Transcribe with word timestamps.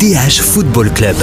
DH 0.00 0.40
Football 0.40 0.90
Club. 0.94 1.16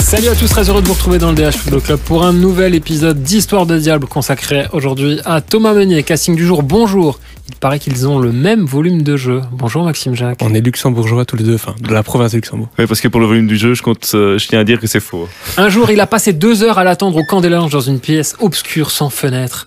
Salut 0.00 0.28
à 0.28 0.34
tous, 0.34 0.48
très 0.48 0.70
heureux 0.70 0.80
de 0.80 0.86
vous 0.86 0.94
retrouver 0.94 1.18
dans 1.18 1.32
le 1.32 1.36
DH 1.36 1.54
Football 1.54 1.82
Club 1.82 2.00
pour 2.00 2.24
un 2.24 2.32
nouvel 2.32 2.74
épisode 2.74 3.22
d'Histoire 3.22 3.66
de 3.66 3.78
Diable 3.78 4.06
consacré 4.06 4.64
aujourd'hui 4.72 5.20
à 5.26 5.42
Thomas 5.42 5.74
Meunier. 5.74 6.02
Casting 6.02 6.34
du 6.34 6.46
jour, 6.46 6.62
bonjour. 6.62 7.20
Il 7.46 7.56
paraît 7.56 7.78
qu'ils 7.78 8.08
ont 8.08 8.18
le 8.18 8.32
même 8.32 8.64
volume 8.64 9.02
de 9.02 9.18
jeu. 9.18 9.42
Bonjour 9.52 9.84
Maxime 9.84 10.14
Jacques. 10.14 10.38
On 10.40 10.54
est 10.54 10.62
luxembourgeois 10.62 11.26
tous 11.26 11.36
les 11.36 11.44
deux, 11.44 11.56
enfin 11.56 11.74
de 11.78 11.92
la 11.92 12.02
province 12.02 12.32
de 12.32 12.38
Luxembourg. 12.38 12.70
Oui, 12.78 12.86
parce 12.86 13.02
que 13.02 13.08
pour 13.08 13.20
le 13.20 13.26
volume 13.26 13.48
du 13.48 13.58
jeu, 13.58 13.74
je 13.74 13.82
compte, 13.82 14.10
euh, 14.14 14.38
je 14.38 14.48
tiens 14.48 14.60
à 14.60 14.64
dire 14.64 14.80
que 14.80 14.86
c'est 14.86 14.98
faux. 14.98 15.28
Un 15.58 15.68
jour, 15.68 15.90
il 15.90 16.00
a 16.00 16.06
passé 16.06 16.32
deux 16.32 16.62
heures 16.62 16.78
à 16.78 16.84
l'attendre 16.84 17.18
au 17.18 17.24
camp 17.24 17.42
des 17.42 17.50
Langes 17.50 17.72
dans 17.72 17.80
une 17.80 18.00
pièce 18.00 18.34
obscure 18.40 18.90
sans 18.90 19.10
fenêtre. 19.10 19.66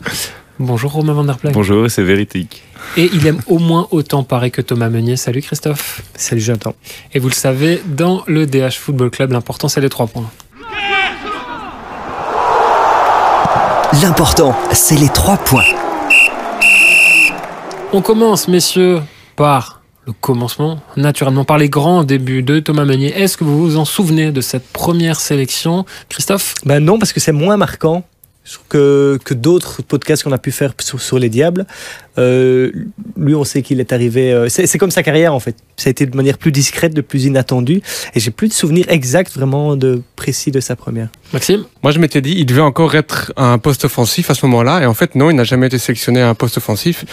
Bonjour 0.58 0.92
Romain 0.92 1.14
Van 1.14 1.24
Der. 1.24 1.38
Bonjour, 1.54 1.88
c'est 1.88 2.04
véridique. 2.04 2.64
Et 2.98 3.10
il 3.14 3.26
aime 3.26 3.40
au 3.48 3.58
moins 3.60 3.88
autant 3.92 4.24
Paris 4.24 4.52
que 4.52 4.62
Thomas 4.62 4.90
Meunier. 4.90 5.16
Salut 5.16 5.42
Christophe. 5.42 6.02
Salut 6.16 6.42
Jonathan. 6.42 6.74
Et 7.14 7.20
vous 7.20 7.30
le 7.30 7.34
savez, 7.34 7.82
dans 7.86 8.24
le 8.28 8.46
DH 8.46 8.74
Football 8.74 9.10
Club, 9.10 9.32
l'important 9.32 9.68
c'est 9.68 9.82
les 9.82 9.90
trois 9.90 10.08
points. 10.08 10.30
L'important, 14.02 14.56
c'est 14.72 14.96
les 14.96 15.10
trois 15.10 15.36
points. 15.36 15.66
On 17.92 18.02
commence, 18.02 18.48
messieurs, 18.48 19.02
par 19.36 19.82
le 20.08 20.14
commencement, 20.14 20.80
naturellement, 20.96 21.44
par 21.44 21.58
les 21.58 21.70
grands 21.70 22.06
débuts 22.06 22.42
de 22.42 22.60
Thomas 22.60 22.86
Meunier. 22.86 23.10
Est-ce 23.10 23.36
que 23.36 23.44
vous 23.44 23.60
vous 23.60 23.78
en 23.78 23.84
souvenez 23.84 24.32
de 24.32 24.40
cette 24.40 24.66
première 24.72 25.20
sélection 25.20 25.86
Christophe? 26.08 26.56
Ben 26.66 26.80
non, 26.80 27.00
parce 27.00 27.12
que 27.12 27.20
c'est 27.20 27.34
moins 27.34 27.58
marquant 27.58 28.04
que, 28.70 29.20
que 29.24 29.34
d'autres 29.34 29.82
podcasts 29.84 30.24
qu'on 30.24 30.32
a 30.32 30.38
pu 30.38 30.52
faire 30.52 30.74
sur, 30.80 31.00
sur 31.02 31.20
les 31.20 31.30
Diables. 31.30 31.66
Euh, 32.18 32.72
lui, 33.16 33.36
on 33.36 33.44
sait 33.44 33.62
qu'il 33.62 33.80
est 33.80 33.94
arrivé. 33.94 34.34
euh, 34.34 34.50
c'est 34.50 34.68
c'est 34.68 34.78
comme 34.78 34.92
sa 34.92 35.04
carrière 35.04 35.34
en 35.34 35.40
fait. 35.40 35.56
Ça 35.78 35.90
a 35.90 35.92
été 35.92 36.06
de 36.06 36.16
manière 36.16 36.38
plus 36.38 36.52
discrète, 36.52 36.94
de 36.94 37.02
plus 37.02 37.26
inattendue. 37.26 37.82
Et 38.16 38.20
j'ai 38.20 38.32
plus 38.32 38.48
de 38.48 38.54
souvenirs 38.54 38.86
exacts 38.90 39.34
vraiment 39.34 39.76
de 39.78 40.02
précis 40.16 40.52
de 40.52 40.60
sa 40.60 40.76
première. 40.76 41.08
Maxime? 41.34 41.64
Moi 41.84 41.92
je 41.92 42.00
m'étais 42.00 42.22
dit, 42.22 42.36
il 42.38 42.46
devait 42.46 42.62
encore 42.62 42.96
être 42.96 43.32
à 43.38 43.46
un 43.46 43.58
poste 43.60 43.86
offensif 43.86 44.30
à 44.30 44.34
ce 44.34 44.46
moment-là, 44.48 44.82
et 44.82 44.86
en 44.86 44.94
fait 44.94 45.16
non, 45.16 45.30
il 45.30 45.36
n'a 45.36 45.46
jamais 45.46 45.68
été 45.68 45.78
sélectionné 45.78 46.22
à 46.22 46.28
un 46.30 46.36
poste 46.36 46.58
offensif, 46.58 47.06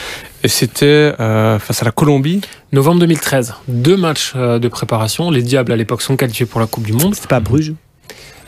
et 0.42 0.48
c'était 0.48 1.14
euh, 1.20 1.58
face 1.58 1.82
à 1.82 1.84
la 1.84 1.92
Colombie. 1.92 2.40
Novembre 2.72 3.00
2013, 3.00 3.54
deux 3.68 3.96
matchs 3.96 4.32
euh, 4.34 4.58
de 4.58 4.68
préparation. 4.68 5.30
Les 5.30 5.42
Diables 5.42 5.72
à 5.72 5.76
l'époque 5.76 6.02
sont 6.02 6.16
qualifiés 6.16 6.46
pour 6.46 6.58
la 6.60 6.66
Coupe 6.66 6.84
du 6.84 6.92
Monde. 6.92 7.14
C'était 7.14 7.28
pas 7.28 7.36
à 7.36 7.40
Bruges. 7.40 7.72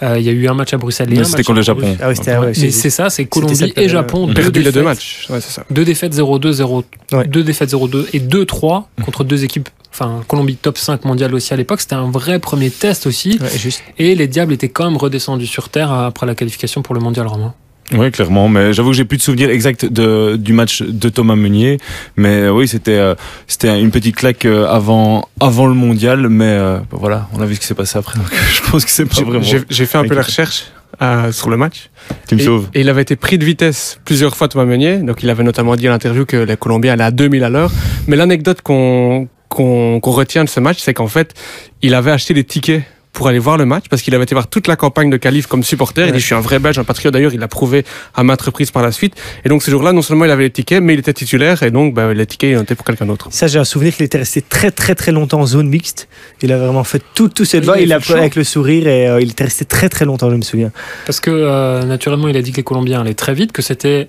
Euh, 0.02 0.18
Il 0.18 0.24
y 0.24 0.28
a 0.28 0.32
eu 0.32 0.48
un 0.48 0.54
match 0.54 0.72
à 0.72 0.78
Bruxelles 0.78 1.12
et 1.12 1.16
Mais 1.16 1.24
c'était 1.24 1.42
contre 1.42 1.56
le 1.56 1.62
Japon. 1.62 1.96
Ah 2.00 2.08
oui, 2.08 2.16
c'était 2.16 2.32
Ouais. 2.32 2.38
ouais, 2.38 2.46
Mais 2.48 2.54
c'est- 2.54 2.70
c'est 2.70 2.90
ça, 2.90 3.10
c'est 3.10 3.26
Colombie 3.26 3.72
et. 3.76 3.88
Japon. 3.88 4.26
deux 4.26 4.34
Perdu 4.34 4.58
les 4.60 4.64
deux 4.64 4.70
défaites. 4.72 4.84
matchs. 4.84 5.26
Ouais, 5.30 5.40
c'est 5.40 5.50
ça. 5.52 5.64
Deux 5.70 5.84
défaites 5.84 6.12
0-2, 6.14 6.52
0 6.52 6.84
Ouais. 7.12 7.26
deux 7.26 7.42
défaites 7.42 7.70
0-2 7.70 8.06
et 8.12 8.20
2-3 8.20 8.88
contre 9.04 9.24
deux 9.24 9.44
équipes. 9.44 9.68
Enfin, 9.92 10.22
Colombie 10.28 10.56
top 10.56 10.78
5 10.78 11.04
mondial 11.04 11.34
aussi 11.34 11.52
à 11.52 11.56
l'époque. 11.56 11.80
C'était 11.80 11.96
un 11.96 12.10
vrai 12.10 12.38
premier 12.38 12.70
test 12.70 13.06
aussi. 13.06 13.38
Ouais, 13.40 13.48
juste. 13.58 13.82
Et 13.98 14.14
les 14.14 14.28
Diables 14.28 14.52
étaient 14.52 14.68
quand 14.68 14.84
même 14.84 14.96
redescendus 14.96 15.46
sur 15.46 15.68
Terre 15.68 15.92
après 15.92 16.26
la 16.26 16.34
qualification 16.34 16.80
pour 16.82 16.94
le 16.94 17.00
mondial 17.00 17.26
romain. 17.26 17.54
Oui, 17.92 18.10
clairement. 18.10 18.48
Mais 18.48 18.72
j'avoue 18.72 18.90
que 18.90 18.96
j'ai 18.96 19.04
plus 19.04 19.16
de 19.18 19.22
souvenirs 19.22 19.50
exacts 19.50 19.84
de, 19.84 20.36
du 20.36 20.52
match 20.52 20.82
de 20.82 21.08
Thomas 21.08 21.34
Meunier. 21.36 21.78
Mais 22.16 22.42
euh, 22.42 22.50
oui, 22.52 22.68
c'était 22.68 22.92
euh, 22.98 23.14
c'était 23.46 23.80
une 23.80 23.90
petite 23.90 24.16
claque 24.16 24.44
euh, 24.44 24.66
avant 24.68 25.28
avant 25.40 25.66
le 25.66 25.74
mondial. 25.74 26.28
Mais 26.28 26.44
euh, 26.44 26.78
bah, 26.78 26.98
voilà, 27.00 27.28
on 27.34 27.40
a 27.40 27.46
vu 27.46 27.54
ce 27.56 27.60
qui 27.60 27.66
s'est 27.66 27.74
passé 27.74 27.98
après. 27.98 28.18
Donc 28.18 28.28
je 28.54 28.70
pense 28.70 28.84
que 28.84 28.90
c'est 28.90 29.06
pas 29.06 29.14
J'ai- 29.16 29.24
vraiment. 29.24 29.44
J'ai 29.68 29.86
fait 29.86 29.98
un 29.98 30.04
peu 30.04 30.14
la 30.14 30.22
recherche 30.22 30.66
euh, 31.02 31.32
sur 31.32 31.50
le 31.50 31.56
match. 31.56 31.90
Tu 32.28 32.36
me 32.36 32.40
Et, 32.40 32.44
sauves. 32.44 32.68
et 32.74 32.80
il 32.80 32.88
avait 32.88 33.02
été 33.02 33.16
pris 33.16 33.38
de 33.38 33.44
vitesse 33.44 33.98
plusieurs 34.04 34.36
fois, 34.36 34.48
Thomas 34.48 34.64
Meunier. 34.66 34.98
Donc 34.98 35.22
il 35.22 35.30
avait 35.30 35.42
notamment 35.44 35.74
dit 35.76 35.88
à 35.88 35.90
l'interview 35.90 36.24
que 36.26 36.36
les 36.36 36.56
Colombiens 36.56 36.92
allaient 36.92 37.04
à 37.04 37.10
2000 37.10 37.42
à 37.44 37.48
l'heure. 37.50 37.72
Mais 38.06 38.16
l'anecdote 38.16 38.60
qu'on 38.62 39.28
qu'on 39.48 39.98
qu'on 39.98 40.10
retient 40.12 40.44
de 40.44 40.48
ce 40.48 40.60
match, 40.60 40.78
c'est 40.80 40.94
qu'en 40.94 41.08
fait, 41.08 41.34
il 41.82 41.94
avait 41.94 42.12
acheté 42.12 42.34
des 42.34 42.44
tickets 42.44 42.82
pour 43.12 43.28
aller 43.28 43.38
voir 43.38 43.56
le 43.56 43.66
match 43.66 43.84
parce 43.90 44.02
qu'il 44.02 44.14
avait 44.14 44.24
été 44.24 44.34
voir 44.34 44.46
toute 44.48 44.66
la 44.68 44.76
campagne 44.76 45.10
de 45.10 45.16
qualif 45.16 45.46
comme 45.46 45.62
supporter. 45.62 46.02
Il 46.02 46.06
Ouais. 46.06 46.12
dit 46.12 46.20
je 46.20 46.26
suis 46.26 46.34
un 46.34 46.40
vrai 46.40 46.58
Belge, 46.58 46.78
un 46.78 46.84
patriote 46.84 47.12
d'ailleurs. 47.12 47.34
Il 47.34 47.40
l'a 47.40 47.48
prouvé 47.48 47.84
à 48.14 48.22
maintes 48.22 48.40
reprises 48.42 48.70
par 48.70 48.82
la 48.82 48.92
suite. 48.92 49.14
Et 49.44 49.48
donc 49.48 49.62
ce 49.62 49.70
jour-là, 49.70 49.92
non 49.92 50.02
seulement 50.02 50.24
il 50.24 50.30
avait 50.30 50.44
les 50.44 50.50
tickets, 50.50 50.82
mais 50.82 50.94
il 50.94 51.00
était 51.00 51.12
titulaire 51.12 51.62
et 51.62 51.70
donc 51.70 51.92
bah, 51.94 52.12
les 52.14 52.26
tickets 52.26 52.50
ils 52.56 52.62
étaient 52.62 52.74
pour 52.74 52.84
quelqu'un 52.86 53.06
d'autre. 53.06 53.28
Ça, 53.30 53.46
j'ai 53.48 53.58
un 53.58 53.64
souvenir 53.64 53.94
qu'il 53.94 54.04
était 54.06 54.18
resté 54.18 54.42
très 54.42 54.70
très 54.70 54.94
très 54.94 55.12
longtemps 55.12 55.40
en 55.40 55.46
zone 55.46 55.68
mixte. 55.68 56.08
Il 56.42 56.52
a 56.52 56.58
vraiment 56.58 56.84
fait 56.84 57.02
tout, 57.14 57.28
tout 57.28 57.44
ses 57.44 57.58
Il 57.58 57.60
devoirs. 57.62 57.76
avait 57.76 57.84
Il 57.84 57.92
a 57.92 58.00
fait 58.00 58.14
avec 58.14 58.36
le 58.36 58.44
sourire 58.44 58.86
et 58.86 59.08
euh, 59.08 59.20
il 59.20 59.30
était 59.30 59.44
resté 59.44 59.64
très 59.64 59.88
très 59.88 60.04
longtemps, 60.04 60.30
je 60.30 60.36
me 60.36 60.42
souviens. 60.42 60.70
Parce 61.06 61.20
que 61.20 61.30
euh, 61.30 61.84
naturellement, 61.84 62.28
il 62.28 62.36
a 62.36 62.42
dit 62.42 62.52
que 62.52 62.58
les 62.58 62.62
Colombiens 62.62 63.00
allaient 63.00 63.14
très 63.14 63.34
vite, 63.34 63.52
que 63.52 63.62
c'était 63.62 64.08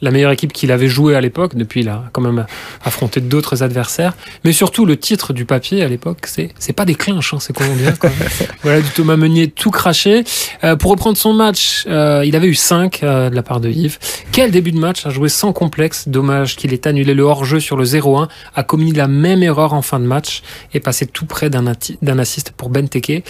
la 0.00 0.10
meilleure 0.10 0.32
équipe 0.32 0.52
qu'il 0.52 0.72
avait 0.72 0.88
jouée 0.88 1.14
à 1.14 1.20
l'époque. 1.20 1.54
Depuis, 1.54 1.80
il 1.80 1.88
a 1.88 2.04
quand 2.12 2.20
même 2.20 2.46
affronté 2.84 3.20
d'autres 3.20 3.62
adversaires. 3.62 4.14
Mais 4.44 4.52
surtout, 4.52 4.86
le 4.86 4.96
titre 4.96 5.32
du 5.32 5.44
papier 5.44 5.82
à 5.82 5.88
l'époque, 5.88 6.18
c'est 6.26 6.50
c'est 6.58 6.72
pas 6.72 6.84
des 6.84 6.94
clinches, 6.94 7.34
hein, 7.34 7.40
ces 7.40 7.52
Colombiens. 7.52 7.94
Quand 7.98 8.08
même. 8.18 8.28
voilà, 8.62 8.80
du 8.80 8.90
Thomas 8.90 9.16
Meunier 9.16 9.48
tout 9.48 9.70
craché. 9.70 10.24
Euh, 10.64 10.76
pour 10.76 10.90
reprendre 10.90 11.16
son 11.16 11.32
match, 11.32 11.84
euh, 11.88 12.22
il 12.24 12.36
avait 12.36 12.48
eu 12.48 12.54
5 12.54 13.00
de 13.02 13.34
la 13.34 13.42
part 13.42 13.60
de 13.60 13.68
Yves. 13.68 13.98
Quel 14.32 14.50
début 14.50 14.72
de 14.72 14.78
match, 14.78 15.06
a 15.06 15.10
joué 15.10 15.28
sans 15.28 15.52
complexe. 15.52 16.08
Dommage 16.08 16.56
qu'il 16.56 16.72
ait 16.72 16.86
annulé 16.86 17.14
le 17.14 17.22
hors-jeu 17.22 17.60
sur 17.60 17.76
le 17.76 17.84
0-1, 17.84 18.28
a 18.54 18.62
commis 18.62 18.92
la 18.92 19.08
même 19.08 19.42
erreur 19.42 19.72
en 19.72 19.82
fin 19.82 20.00
de 20.00 20.04
match 20.04 20.42
et 20.74 20.80
passé 20.80 21.06
tout 21.06 21.26
près 21.26 21.50
d'un 21.50 22.18
assist 22.18 22.52
pour 22.56 22.70
Benteke. 22.70 23.24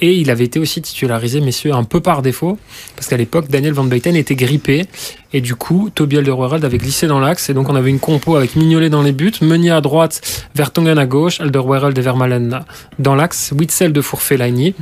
Et 0.00 0.14
il 0.14 0.30
avait 0.30 0.44
été 0.44 0.58
aussi 0.58 0.80
titularisé, 0.80 1.40
messieurs, 1.40 1.72
un 1.72 1.84
peu 1.84 2.00
par 2.00 2.22
défaut, 2.22 2.58
parce 2.96 3.06
qu'à 3.08 3.16
l'époque, 3.16 3.48
Daniel 3.48 3.74
Van 3.74 3.84
Buyten 3.84 4.16
était 4.16 4.34
grippé, 4.34 4.86
et 5.32 5.40
du 5.40 5.54
coup, 5.54 5.90
Toby 5.94 6.18
Alderweireld 6.18 6.64
avait 6.64 6.78
glissé 6.78 7.06
dans 7.06 7.20
l'axe, 7.20 7.50
et 7.50 7.54
donc 7.54 7.68
on 7.68 7.74
avait 7.74 7.90
une 7.90 8.00
compo 8.00 8.36
avec 8.36 8.56
Mignolet 8.56 8.88
dans 8.88 9.02
les 9.02 9.12
buts, 9.12 9.32
Meunier 9.42 9.70
à 9.70 9.80
droite, 9.80 10.46
Vertonghen 10.54 10.98
à 10.98 11.06
gauche, 11.06 11.40
Alderweireld 11.40 11.96
et 11.96 12.00
Vermaelen 12.00 12.64
dans 12.98 13.14
l'axe, 13.14 13.52
Witzel 13.58 13.92
de 13.92 14.00
Fourfelaini, 14.00 14.74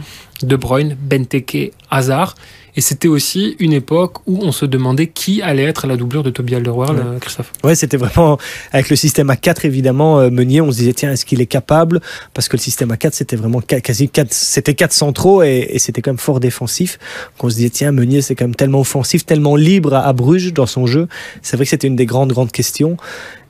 De 0.43 0.57
Bruyne, 0.57 0.97
Benteke, 1.01 1.73
Hazard. 1.91 2.37
Et 2.77 2.81
c'était 2.81 3.09
aussi 3.09 3.57
une 3.59 3.73
époque 3.73 4.19
où 4.27 4.39
on 4.43 4.53
se 4.53 4.65
demandait 4.65 5.09
qui 5.09 5.43
allait 5.43 5.65
être 5.65 5.87
la 5.87 5.97
doublure 5.97 6.23
de 6.23 6.31
Toby 6.31 6.55
Alderweireld, 6.55 6.99
Ouais. 6.99 7.05
euh, 7.17 7.19
Christophe. 7.19 7.53
Ouais, 7.65 7.75
c'était 7.75 7.97
vraiment 7.97 8.39
avec 8.73 8.89
le 8.91 8.97
système 8.97 9.29
A4 9.31 9.67
évidemment 9.67 10.21
euh, 10.21 10.31
Meunier, 10.31 10.61
on 10.61 10.71
se 10.71 10.79
disait 10.79 10.93
tiens 10.93 11.13
est-ce 11.13 11.25
qu'il 11.25 11.41
est 11.41 11.47
capable? 11.47 12.01
Parce 12.35 12.49
que 12.49 12.57
le 12.57 12.61
système 12.63 12.91
A4 12.93 13.11
c'était 13.13 13.37
vraiment 13.37 13.61
qua- 13.61 13.81
quasi 13.81 14.09
quatre 14.09 14.33
c'était 14.33 14.75
quatre 14.75 14.93
centraux 14.93 15.43
et, 15.43 15.67
et 15.71 15.79
c'était 15.79 16.03
quand 16.03 16.11
même 16.13 16.19
fort 16.19 16.41
défensif. 16.41 16.99
Donc 17.37 17.45
on 17.45 17.51
se 17.51 17.57
disait 17.57 17.71
tiens 17.71 17.91
Meunier 17.93 18.23
c'est 18.23 18.35
quand 18.35 18.45
même 18.45 18.55
tellement 18.55 18.81
offensif, 18.81 19.25
tellement 19.27 19.57
libre 19.57 19.95
à, 19.95 20.07
à 20.07 20.13
Bruges 20.13 20.53
dans 20.53 20.67
son 20.67 20.87
jeu. 20.87 21.09
C'est 21.43 21.57
vrai 21.57 21.65
que 21.65 21.71
c'était 21.71 21.89
une 21.89 21.97
des 21.97 22.07
grandes 22.07 22.33
grandes 22.33 22.53
questions. 22.53 22.97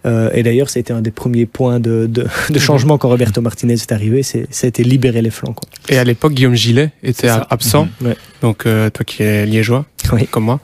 Euh, 0.07 0.31
et 0.33 0.43
d'ailleurs, 0.43 0.71
ça 0.71 0.79
a 0.79 0.81
été 0.81 0.93
un 0.93 1.01
des 1.01 1.11
premiers 1.11 1.47
points 1.47 1.81
de, 1.81 2.07
de, 2.09 2.27
de 2.51 2.59
changement 2.59 2.99
quand 2.99 3.09
Roberto 3.09 3.41
Martinez 3.41 3.75
est 3.75 3.93
arrivé. 3.93 4.23
C'est, 4.23 4.47
ça 4.51 4.67
a 4.67 4.69
été 4.69 4.85
libérer 4.85 5.23
les 5.23 5.31
flancs. 5.31 5.55
Quoi. 5.55 5.69
Et 5.89 5.99
à 5.99 6.05
l'époque, 6.05 6.35
Guillaume 6.35 6.55
Gillet 6.55 6.93
était 7.03 7.29
absent. 7.29 7.89
Ouais. 8.01 8.17
Donc, 8.43 8.67
euh, 8.67 8.91
toi 8.91 9.05
qui 9.05 9.23
es 9.23 9.45
liégeois, 9.47 9.85
Oui. 10.13 10.27
comme 10.29 10.45
moi. 10.45 10.61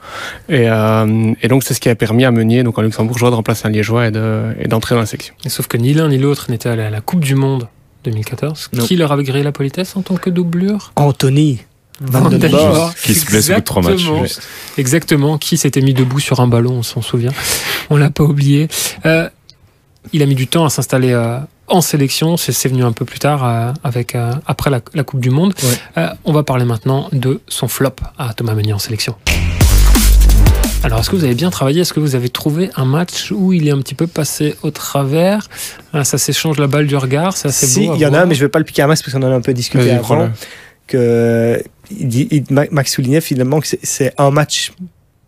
Et, 0.49 0.69
euh, 0.69 1.33
et 1.43 1.49
donc, 1.49 1.65
c'est 1.65 1.75
ce 1.75 1.81
qui 1.81 1.89
a 1.89 1.95
permis 1.95 2.25
à 2.25 2.31
Meunier, 2.31 2.63
donc 2.63 2.79
en 2.79 2.83
luxembourgeois, 2.83 3.31
de 3.31 3.35
remplacer 3.35 3.67
un 3.67 3.71
liégeois 3.71 4.07
et 4.07 4.11
de- 4.11 4.55
et 4.61 4.69
d'entrer 4.69 4.95
dans 4.95 5.01
la 5.01 5.07
section. 5.07 5.35
Et 5.45 5.49
sauf 5.49 5.67
que 5.67 5.77
ni 5.77 5.93
l'un 5.95 6.09
ni 6.09 6.19
l'autre 6.19 6.51
n'était 6.51 6.69
allé 6.69 6.83
à 6.83 6.91
la 6.91 7.01
Coupe 7.01 7.21
du 7.25 7.35
Monde 7.35 7.69
2014. 8.05 8.69
Non. 8.73 8.85
Qui 8.85 8.97
leur 8.97 9.13
avait 9.13 9.25
grillé 9.25 9.43
la 9.43 9.53
politesse 9.53 9.97
en 9.97 10.03
tant 10.03 10.17
que 10.17 10.31
doublure? 10.31 10.93
Anthony 10.97 11.61
Van 12.01 12.29
den 12.29 12.39
Bosch. 12.51 12.95
Qui 13.05 13.15
se 13.15 13.27
blesse 13.27 13.51
au 13.51 13.55
bout 13.55 13.61
de 13.61 13.65
trois 13.65 13.83
matchs. 13.83 13.93
Exactement. 13.95 14.23
juste. 14.25 14.43
Exactement, 14.79 15.39
qui 15.39 15.57
s'était 15.57 15.81
mis 15.81 15.95
debout 15.95 16.21
sur 16.21 16.41
un 16.41 16.47
ballon, 16.49 16.73
on 16.79 16.83
s'en 16.83 17.03
souvient. 17.03 17.33
On 17.91 17.97
l'a 17.97 18.11
pas 18.11 18.25
oublié. 18.25 18.69
Euh, 19.07 19.29
il 20.13 20.23
a 20.23 20.27
mis 20.27 20.35
du 20.35 20.47
temps 20.49 20.65
à 20.67 20.71
s'installer 20.71 21.13
euh, 21.13 21.39
en 21.69 21.81
sélection, 21.81 22.37
c'est 22.37 22.69
venu 22.69 22.85
un 22.85 22.93
peu 22.93 23.05
plus 23.05 23.19
tard, 23.21 23.45
euh, 23.45 23.73
avec, 23.85 24.17
après 24.47 24.71
la, 24.71 24.81
la 24.93 25.03
Coupe 25.05 25.21
du 25.21 25.31
Monde. 25.31 25.55
Ouais. 25.97 26.07
On 26.25 26.33
va 26.33 26.43
parler 26.43 26.65
maintenant 26.65 27.09
de 27.13 27.41
son 27.49 27.69
flop 27.69 27.95
à 28.19 28.35
Thomas 28.35 28.55
Meunier 28.55 28.73
en 28.75 28.79
sélection. 28.79 29.15
Alors, 30.83 31.01
est-ce 31.01 31.09
que 31.09 31.17
vous 31.17 31.25
avez 31.25 31.35
bien 31.35 31.49
travaillé? 31.49 31.81
Est-ce 31.81 31.95
que 31.95 32.01
vous 32.01 32.15
avez 32.15 32.29
trouvé 32.29 32.69
un 32.77 32.85
match 32.85 33.31
où 33.31 33.55
il 33.55 33.67
est 33.67 33.71
un 33.71 33.79
petit 33.79 33.95
peu 33.95 34.07
passé 34.07 34.55
au 34.63 34.71
travers? 34.71 35.49
Ah, 35.95 36.05
Ça 36.05 36.19
s'échange 36.19 36.59
la 36.59 36.67
balle 36.67 36.87
du 36.87 36.97
regard, 36.97 37.35
c'est 37.39 37.49
assez 37.49 37.67
Si, 37.67 37.87
beau. 37.87 37.95
il 37.95 38.01
y 38.03 38.07
en 38.07 38.13
a, 38.13 38.27
mais 38.27 38.35
je 38.35 38.41
vais 38.45 38.51
pas 38.51 38.59
le 38.59 38.67
piquer 38.67 38.83
à 38.83 38.87
Max 38.87 39.01
parce 39.03 39.15
qu'on 39.15 39.23
en 39.23 39.31
a 39.33 39.35
un 39.35 39.41
peu 39.41 39.55
discuté 39.55 39.91
avant. 39.93 40.29
que 40.87 41.63
il 42.01 42.33
il- 42.33 42.45
Ma- 42.51 42.67
Max 42.71 42.93
soulignait 42.93 43.21
finalement 43.21 43.61
que 43.61 43.67
c'est 43.83 44.13
un 44.19 44.31
match 44.31 44.73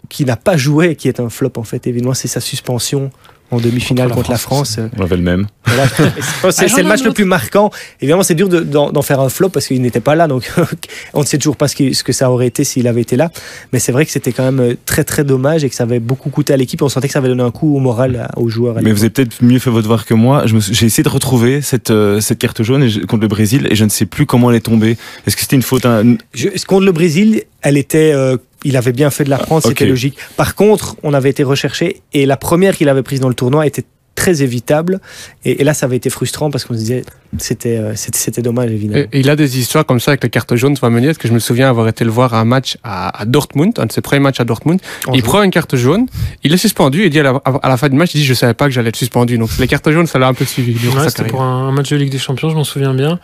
qui 0.09 0.25
n'a 0.25 0.37
pas 0.37 0.57
joué 0.57 0.95
qui 0.97 1.09
est 1.09 1.21
un 1.21 1.29
flop 1.29 1.53
en 1.57 1.65
fait. 1.65 1.87
Évidemment, 1.87 2.15
c'est 2.15 2.29
sa 2.29 2.41
suspension 2.41 3.11
en 3.51 3.59
demi-finale 3.59 4.07
Contre 4.09 4.17
contre, 4.17 4.31
la 4.33 4.39
France, 4.39 4.75
France. 4.77 4.91
On 4.99 5.03
avait 5.03 5.17
le 5.17 5.23
même. 5.23 5.47
Voilà. 5.67 5.87
C'est- 6.51 6.67
Ah, 6.73 6.83
le 6.83 6.89
match 6.89 7.03
le 7.05 7.13
plus 7.13 7.25
marquant. 7.25 7.71
Évidemment, 8.01 8.23
c'est 8.23 8.35
dur 8.35 8.49
de- 8.49 8.61
d'en 8.61 9.03
faire 9.03 9.21
un 9.21 9.29
flop 9.29 9.49
parce 9.51 9.67
qu'il 9.67 9.81
n'était 9.83 10.01
pas 10.01 10.15
là, 10.15 10.27
donc 10.29 10.51
on 11.15 11.21
ne 11.21 11.25
sait 11.27 11.39
toujours 11.39 11.57
pas 11.57 11.69
ce, 11.69 11.77
qui- 11.77 11.95
ce 11.95 12.03
que 12.05 12.13
ça 12.13 12.31
aurait 12.31 12.47
été 12.49 12.65
s'il 12.65 12.89
avait 12.89 13.01
été 13.03 13.17
là. 13.17 13.31
Mais 13.73 13.79
c'est 13.79 13.93
vrai 13.93 14.05
que 14.05 14.11
c'était 14.11 14.33
quand 14.33 14.45
même 14.45 14.61
euh, 14.61 14.75
très 14.85 15.05
très 15.05 15.25
dommage 15.25 15.65
et 15.65 15.69
que 15.69 15.75
ça 15.75 15.85
avait 15.85 16.01
beaucoup 16.01 16.31
coûté 16.31 16.53
à 16.53 16.57
l'équipe. 16.57 16.83
On 16.83 16.89
sentait 16.89 17.07
que 17.09 17.13
ça 17.13 17.21
avait 17.21 17.29
donné 17.29 17.43
un 17.43 17.51
coup 17.51 17.77
au 17.77 17.81
moral 17.81 18.29
aux 18.37 18.49
joueurs. 18.49 18.77
Mais 18.83 18.93
vous 18.93 19.01
avez 19.01 19.11
peut-être 19.11 19.43
mieux 19.43 19.59
fait 19.59 19.71
votre 19.71 19.83
devoir 19.83 20.05
que 20.07 20.15
moi. 20.15 20.45
J'ai 20.47 20.87
essayé 20.87 21.03
de 21.05 21.09
retrouver 21.09 21.61
cette, 21.63 21.91
euh, 21.91 22.21
cette 22.21 22.39
carte 22.39 22.63
jaune 22.63 22.83
et 22.85 22.89
je- 22.89 23.01
contre 23.01 23.23
le 23.23 23.29
Brésil 23.29 23.67
et 23.71 23.75
je 23.77 23.85
ne 23.85 23.91
sais 23.91 24.07
plus 24.07 24.27
comment 24.27 24.51
elle 24.51 24.57
est 24.57 24.61
tombée. 24.61 24.97
Est-ce 25.27 25.37
que 25.37 25.43
c'était 25.43 25.57
une 25.57 25.63
faute 25.63 25.87
hein, 25.87 26.17
Je, 26.35 26.49
contre 26.67 26.85
le 26.87 26.93
Brésil, 26.93 27.43
elle 27.63 27.77
était, 27.77 28.13
euh, 28.13 28.37
il 28.67 28.77
avait 28.77 28.93
bien 28.93 29.11
fait 29.11 29.25
de 29.25 29.31
la 29.31 29.39
prendre, 29.39 29.63
Ah, 29.65 29.69
c'était 29.69 29.87
logique. 29.87 30.17
Par 30.37 30.55
contre, 30.55 30.97
on 31.03 31.15
avait 31.15 31.31
été 31.31 31.43
recherché 31.43 32.03
et 32.13 32.27
la 32.27 32.37
première 32.37 32.77
qu'il 32.77 32.89
avait 32.89 33.03
prise 33.03 33.21
dans 33.21 33.29
le 33.29 33.35
tournoi 33.35 33.67
était 33.67 33.85
très 34.15 34.43
évitable. 34.43 34.99
Et, 35.45 35.61
et 35.61 35.65
là, 35.65 35.75
ça 35.75 35.85
avait 35.85 35.97
été 35.97 36.09
frustrant 36.09 36.51
parce 36.51 36.65
qu'on 36.65 36.73
se 36.73 36.79
disait 36.79 37.05
c'était 37.37 37.77
euh, 37.77 37.93
c'était 37.97 38.19
c'était 38.19 38.41
dommage 38.41 38.71
évidemment. 38.71 39.05
Et, 39.13 39.17
et 39.19 39.21
il 39.21 39.29
a 39.29 39.37
des 39.37 39.59
histoires 39.59 39.85
comme 39.85 40.01
ça 40.01 40.13
avec 40.13 40.23
les 40.25 40.31
cartes 40.31 40.57
jaunes, 40.57 40.75
Thomas 40.75 40.89
Meunier, 40.89 41.09
parce 41.09 41.19
que 41.19 41.29
je 41.29 41.35
me 41.35 41.39
souviens 41.39 41.69
avoir 41.69 41.87
été 41.87 42.03
le 42.03 42.11
voir 42.11 42.33
à 42.33 42.41
un 42.41 42.47
match 42.47 42.79
à, 42.83 43.21
à 43.21 43.27
Dortmund, 43.27 43.75
un 43.79 43.85
de 43.85 43.93
ses 43.93 44.01
premiers 44.01 44.21
matchs 44.21 44.41
à 44.41 44.45
Dortmund. 44.45 44.81
En 45.07 45.13
il 45.13 45.23
prend 45.23 45.43
une 45.43 45.51
carte 45.51 45.77
jaune, 45.77 46.07
il 46.45 46.55
est 46.55 46.57
suspendu 46.57 47.03
et 47.05 47.11
dit 47.11 47.21
à 47.21 47.25
la, 47.25 47.31
à 47.63 47.69
la 47.69 47.77
fin 47.77 47.91
du 47.91 47.97
match, 47.97 48.15
il 48.15 48.19
dit 48.21 48.25
je 48.25 48.33
savais 48.33 48.55
pas 48.55 48.65
que 48.65 48.71
j'allais 48.71 48.89
être 48.89 48.97
suspendu. 48.97 49.37
Donc 49.37 49.51
les 49.59 49.67
cartes 49.69 49.91
jaunes, 49.91 50.07
ça 50.07 50.19
l'a 50.19 50.29
un 50.29 50.35
peu 50.35 50.47
suivi 50.47 50.73
Ouais, 50.89 50.95
C'était 51.09 51.13
carrière. 51.17 51.31
pour 51.33 51.43
un 51.43 51.71
match 51.73 51.91
de 51.91 51.97
Ligue 51.97 52.11
des 52.11 52.19
Champions, 52.19 52.49
je 52.49 52.55
m'en 52.57 52.65
souviens 52.65 52.95
bien. 52.95 53.21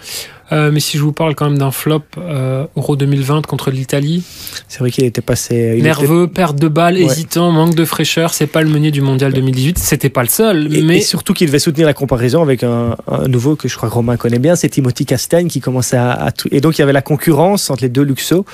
Euh, 0.51 0.71
mais 0.73 0.81
si 0.81 0.99
je 0.99 1.03
vous 1.03 1.13
parle 1.13 1.35
quand 1.35 1.49
même 1.49 1.59
d'un 1.59 1.71
flop 1.71 2.03
euh, 2.19 2.67
Euro 2.77 2.97
2020 2.97 3.47
contre 3.47 3.71
l'Italie, 3.71 4.23
C'est 4.69 4.81
vrai 4.81 4.91
qu'il 4.91 5.05
était 5.05 5.21
passé 5.23 5.75
il 5.79 5.83
nerveux, 5.85 6.27
perte 6.27 6.57
de 6.59 6.69
balle, 6.69 6.95
Ouais. 6.95 7.03
hésitant, 7.05 7.53
manque 7.53 7.75
de 7.75 7.85
fraîcheur, 7.85 8.35
c'est 8.35 8.47
pas 8.47 8.63
le 8.63 8.69
meunier 8.69 8.91
du 8.91 9.01
mondial 9.01 9.33
2018, 9.33 9.79
c'était 9.79 10.09
pas 10.11 10.23
le 10.23 10.29
seul, 10.29 10.75
et, 10.75 10.83
mais 10.83 10.99
et 10.99 11.01
surtout 11.01 11.33
qu'il 11.35 11.47
devait 11.47 11.59
soutenir 11.59 11.87
la 11.87 11.95
comparaison 11.95 12.43
avec 12.43 12.65
un, 12.65 12.97
un 13.11 13.29
nouveau 13.29 13.57
que 13.57 13.69
je 13.69 13.77
crois 13.77 13.89
que 13.89 13.95
Romain 13.95 14.17
connaît 14.17 14.39
bien, 14.39 14.57
c'est 14.57 14.69
Timothy 14.69 15.07
Castagne 15.07 15.49
qui 15.49 15.61
commençait 15.61 15.97
à, 15.97 16.11
à 16.13 16.33
tout. 16.33 16.49
Et 16.51 16.61
donc 16.61 16.77
il 16.79 16.81
y 16.81 16.85
avait 16.85 16.93
la 16.93 17.03
concurrence 17.03 17.71
entre 17.71 17.83
les 17.83 17.89
deux 17.89 18.03
Luxo. 18.03 18.45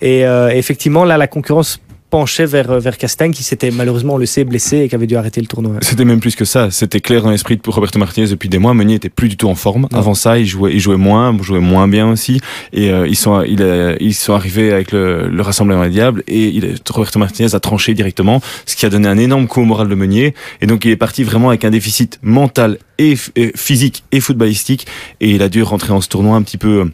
Et 0.00 0.26
euh, 0.26 0.48
effectivement 0.48 1.04
là 1.04 1.16
la 1.18 1.26
concurrence 1.26 1.78
penchait 2.14 2.46
vers 2.46 2.78
vers 2.78 2.96
Castagne 2.96 3.32
qui 3.32 3.42
s'était 3.42 3.72
malheureusement 3.72 4.14
on 4.14 4.18
le 4.18 4.26
sait 4.26 4.44
blessé 4.44 4.78
et 4.82 4.88
qui 4.88 4.94
avait 4.94 5.08
dû 5.08 5.16
arrêter 5.16 5.40
le 5.40 5.48
tournoi. 5.48 5.74
C'était 5.82 6.04
même 6.04 6.20
plus 6.20 6.36
que 6.36 6.44
ça. 6.44 6.70
C'était 6.70 7.00
clair 7.00 7.22
dans 7.24 7.30
l'esprit 7.30 7.56
de 7.56 7.62
Roberto 7.68 7.98
Martinez 7.98 8.28
depuis 8.28 8.48
des 8.48 8.58
mois. 8.58 8.72
Meunier 8.72 8.94
était 8.94 9.08
plus 9.08 9.28
du 9.28 9.36
tout 9.36 9.48
en 9.48 9.56
forme. 9.56 9.88
Non. 9.90 9.98
Avant 9.98 10.14
ça, 10.14 10.38
il 10.38 10.46
jouait, 10.46 10.72
il 10.72 10.78
jouait 10.80 10.96
moins, 10.96 11.36
jouait 11.42 11.58
moins 11.58 11.88
bien 11.88 12.08
aussi. 12.08 12.40
Et 12.72 12.90
euh, 12.90 13.08
ils 13.08 13.16
sont, 13.16 13.42
il 13.42 13.60
a- 13.62 13.96
ils 14.00 14.14
sont 14.14 14.32
arrivés 14.34 14.72
avec 14.72 14.92
le, 14.92 15.28
le 15.28 15.42
rassemblement 15.42 15.82
des 15.82 15.90
diables 15.90 16.22
et 16.28 16.44
il, 16.56 16.76
Roberto 16.88 17.18
Martinez 17.18 17.52
a 17.54 17.58
tranché 17.60 17.94
directement, 17.94 18.40
ce 18.66 18.76
qui 18.76 18.86
a 18.86 18.90
donné 18.90 19.08
un 19.08 19.18
énorme 19.18 19.48
coup 19.48 19.60
au 19.62 19.64
moral 19.64 19.88
de 19.88 19.94
Meunier. 19.96 20.34
Et 20.60 20.66
donc 20.66 20.84
il 20.84 20.92
est 20.92 20.96
parti 20.96 21.24
vraiment 21.24 21.48
avec 21.48 21.64
un 21.64 21.70
déficit 21.70 22.20
mental 22.22 22.78
et, 22.98 23.14
et 23.34 23.50
physique 23.56 24.04
et 24.12 24.20
footballistique. 24.20 24.86
Et 25.20 25.30
il 25.32 25.42
a 25.42 25.48
dû 25.48 25.62
rentrer 25.64 25.88
dans 25.88 26.00
ce 26.00 26.08
tournoi 26.08 26.36
un 26.36 26.42
petit 26.42 26.58
peu. 26.58 26.88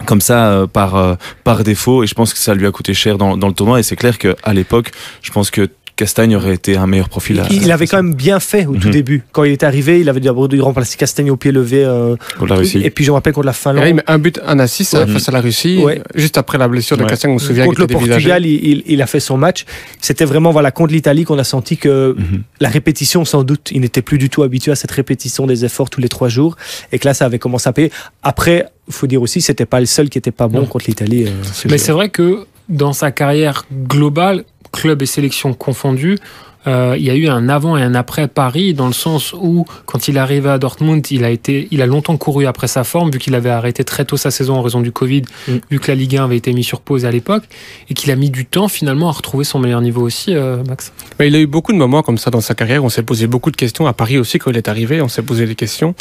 Euh, 0.00 0.04
comme 0.06 0.20
ça 0.20 0.50
euh, 0.52 0.66
par 0.66 0.96
euh, 0.96 1.14
par 1.44 1.64
défaut 1.64 2.02
et 2.04 2.06
je 2.06 2.14
pense 2.14 2.32
que 2.32 2.38
ça 2.38 2.54
lui 2.54 2.66
a 2.66 2.70
coûté 2.70 2.94
cher 2.94 3.18
dans, 3.18 3.36
dans 3.36 3.48
le 3.48 3.54
tournoi 3.54 3.80
et 3.80 3.82
c'est 3.82 3.96
clair 3.96 4.18
que 4.18 4.36
à 4.42 4.54
l'époque 4.54 4.90
je 5.22 5.30
pense 5.30 5.50
que 5.50 5.68
Castagne 5.96 6.36
aurait 6.36 6.54
été 6.54 6.76
un 6.76 6.86
meilleur 6.86 7.08
profil. 7.08 7.40
à- 7.40 7.46
Il, 7.50 7.64
il 7.64 7.72
avait 7.72 7.88
quand 7.88 7.96
même 7.96 8.14
bien 8.14 8.38
fait 8.38 8.66
au 8.66 8.76
tout 8.76 8.86
Mhm. 8.86 8.92
début. 8.92 9.24
Quand 9.32 9.42
il 9.42 9.50
est 9.50 9.64
arrivé, 9.64 9.98
il 9.98 10.08
avait 10.08 10.20
d'abord 10.20 10.46
dû 10.46 10.60
remplacer 10.60 10.96
Castagne 10.96 11.28
au 11.28 11.36
pied 11.36 11.50
levé. 11.50 11.84
euh, 11.84 12.14
contre 12.38 12.52
la 12.52 12.60
Russie. 12.60 12.80
et 12.84 12.90
puis 12.90 13.04
je 13.04 13.10
me 13.10 13.14
rappelle 13.14 13.32
contre 13.32 13.46
la 13.48 13.52
Finlande. 13.52 13.84
il 13.84 14.00
un 14.06 14.18
but, 14.20 14.38
un 14.46 14.60
assist 14.60 14.92
Ouais. 14.94 15.08
face 15.08 15.28
à 15.28 15.32
la 15.32 15.40
Russie, 15.40 15.80
Ouais. 15.82 16.00
juste 16.14 16.38
après 16.38 16.56
la 16.56 16.68
blessure 16.68 16.96
de 16.96 17.02
Ouais. 17.02 17.08
Castagne, 17.08 17.32
on 17.32 17.38
se 17.40 17.48
souvient 17.48 17.66
contre 17.66 17.80
le. 17.80 17.88
Portugal, 17.88 18.46
il, 18.46 18.64
il- 18.64 18.82
il 18.86 19.02
a 19.02 19.08
fait 19.08 19.18
son 19.18 19.36
match. 19.36 19.64
C'était 20.00 20.24
vraiment 20.24 20.52
voilà 20.52 20.70
contre 20.70 20.92
l'Italie 20.92 21.24
qu'on 21.24 21.36
a 21.40 21.42
senti 21.42 21.76
que 21.76 22.14
Mhm. 22.16 22.42
la 22.60 22.68
répétition, 22.68 23.24
sans 23.24 23.42
doute, 23.42 23.70
il 23.72 23.80
n'était 23.80 24.00
plus 24.02 24.18
du 24.18 24.30
tout 24.30 24.44
habitué 24.44 24.70
à 24.70 24.76
cette 24.76 24.92
répétition 24.92 25.48
des 25.48 25.64
efforts 25.64 25.90
tous 25.90 26.00
les 26.00 26.08
trois 26.08 26.28
jours, 26.28 26.56
et 26.92 27.00
que 27.00 27.08
là, 27.08 27.12
ça 27.12 27.24
avait 27.24 27.40
commencé 27.40 27.68
à 27.68 27.72
payer. 27.72 27.90
Après, 28.22 28.66
faut 28.90 29.06
dire 29.06 29.22
aussi, 29.22 29.40
c'était 29.40 29.66
pas 29.66 29.80
le 29.80 29.86
seul 29.86 30.08
qui 30.08 30.18
était 30.18 30.30
pas 30.30 30.48
bon 30.48 30.60
Non. 30.60 30.66
contre 30.66 30.86
l'Italie. 30.88 31.24
euh, 31.26 31.30
ce 31.42 31.68
Mais 31.68 31.78
c'est 31.78 31.92
vrai 31.92 32.08
que 32.08 32.46
dans 32.68 32.92
sa 32.92 33.10
carrière 33.10 33.64
globale, 33.72 34.44
club 34.72 35.02
et 35.02 35.06
sélection 35.06 35.54
confondus, 35.54 36.18
euh, 36.66 36.96
il 36.98 37.04
y 37.04 37.08
a 37.08 37.14
eu 37.14 37.28
un 37.28 37.48
avant 37.48 37.78
et 37.78 37.82
un 37.82 37.94
après 37.94 38.28
Paris, 38.28 38.74
dans 38.74 38.88
le 38.88 38.92
sens 38.92 39.32
où, 39.32 39.64
quand 39.86 40.08
il 40.08 40.16
est 40.16 40.20
arrivé 40.20 40.50
à 40.50 40.58
Dortmund, 40.58 41.06
il 41.10 41.24
a, 41.24 41.30
été, 41.30 41.66
il 41.70 41.80
a 41.80 41.86
longtemps 41.86 42.16
couru 42.18 42.44
après 42.46 42.66
sa 42.68 42.84
forme, 42.84 43.10
vu 43.10 43.18
qu'il 43.18 43.34
avait 43.34 43.48
arrêté 43.48 43.84
très 43.84 44.04
tôt 44.04 44.18
sa 44.18 44.30
saison 44.30 44.56
en 44.56 44.62
raison 44.62 44.80
du 44.82 44.92
Covid, 44.92 45.22
Mm. 45.46 45.52
vu 45.70 45.80
que 45.80 45.88
la 45.90 45.94
Ligue 45.94 46.16
1 46.16 46.24
avait 46.24 46.36
été 46.36 46.52
mise 46.52 46.66
sur 46.66 46.80
pause 46.80 47.06
à 47.06 47.10
l'époque, 47.10 47.44
et 47.88 47.94
qu'il 47.94 48.10
a 48.10 48.16
mis 48.16 48.28
du 48.28 48.44
temps 48.44 48.68
finalement 48.68 49.08
à 49.08 49.12
retrouver 49.12 49.44
son 49.44 49.60
meilleur 49.60 49.80
niveau 49.80 50.02
aussi, 50.02 50.34
euh, 50.34 50.62
Max. 50.68 50.92
Mais 51.18 51.28
il 51.28 51.36
a 51.36 51.38
eu 51.38 51.46
beaucoup 51.46 51.72
de 51.72 51.78
moments 51.78 52.02
comme 52.02 52.18
ça 52.18 52.30
dans 52.30 52.42
sa 52.42 52.54
carrière. 52.54 52.84
On 52.84 52.90
s'est 52.90 53.04
posé 53.04 53.26
beaucoup 53.28 53.50
de 53.52 53.56
questions. 53.56 53.86
À 53.86 53.94
Paris 53.94 54.18
aussi, 54.18 54.38
quand 54.38 54.50
il 54.50 54.56
est 54.58 54.68
arrivé, 54.68 55.00
on 55.00 55.08
s'est 55.08 55.22
posé 55.22 55.46
des 55.46 55.54
questions. 55.54 55.94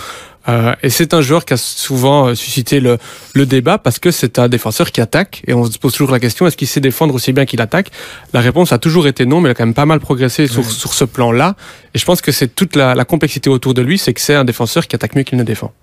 Euh, 0.49 0.73
et 0.81 0.89
c'est 0.89 1.13
un 1.13 1.21
joueur 1.21 1.45
qui 1.45 1.53
a 1.53 1.57
souvent 1.57 2.27
euh, 2.27 2.35
suscité 2.35 2.79
le, 2.79 2.97
le 3.33 3.45
débat 3.45 3.77
parce 3.77 3.99
que 3.99 4.11
c'est 4.11 4.39
un 4.39 4.47
défenseur 4.47 4.91
qui 4.91 5.01
attaque. 5.01 5.43
Et 5.47 5.53
on 5.53 5.65
se 5.65 5.77
pose 5.77 5.93
toujours 5.93 6.11
la 6.11 6.19
question 6.19 6.47
est-ce 6.47 6.57
qu'il 6.57 6.67
sait 6.67 6.79
défendre 6.79 7.13
aussi 7.13 7.33
bien 7.33 7.45
qu'il 7.45 7.61
attaque? 7.61 7.91
La 8.33 8.41
réponse 8.41 8.71
a 8.71 8.77
toujours 8.77 9.07
été 9.07 9.25
non, 9.25 9.41
mais 9.41 9.49
il 9.49 9.51
a 9.51 9.55
quand 9.55 9.65
même 9.65 9.73
pas 9.73 9.85
mal 9.85 9.99
progressé 9.99 10.47
sur, 10.47 10.63
sur 10.63 10.93
ce 10.93 11.03
plan-là. 11.03 11.55
Et 11.93 11.99
je 11.99 12.05
pense 12.05 12.21
que 12.21 12.31
c'est 12.31 12.53
toute 12.55 12.75
la, 12.75 12.95
la 12.95 13.05
complexité 13.05 13.49
autour 13.49 13.73
de 13.73 13.81
lui 13.81 13.97
c'est 13.97 14.13
que 14.13 14.21
c'est 14.21 14.35
un 14.35 14.45
défenseur 14.45 14.87
qui 14.87 14.95
attaque 14.95 15.15
mieux 15.15 15.23
qu'il 15.23 15.37
ne 15.37 15.43
défend. 15.43 15.73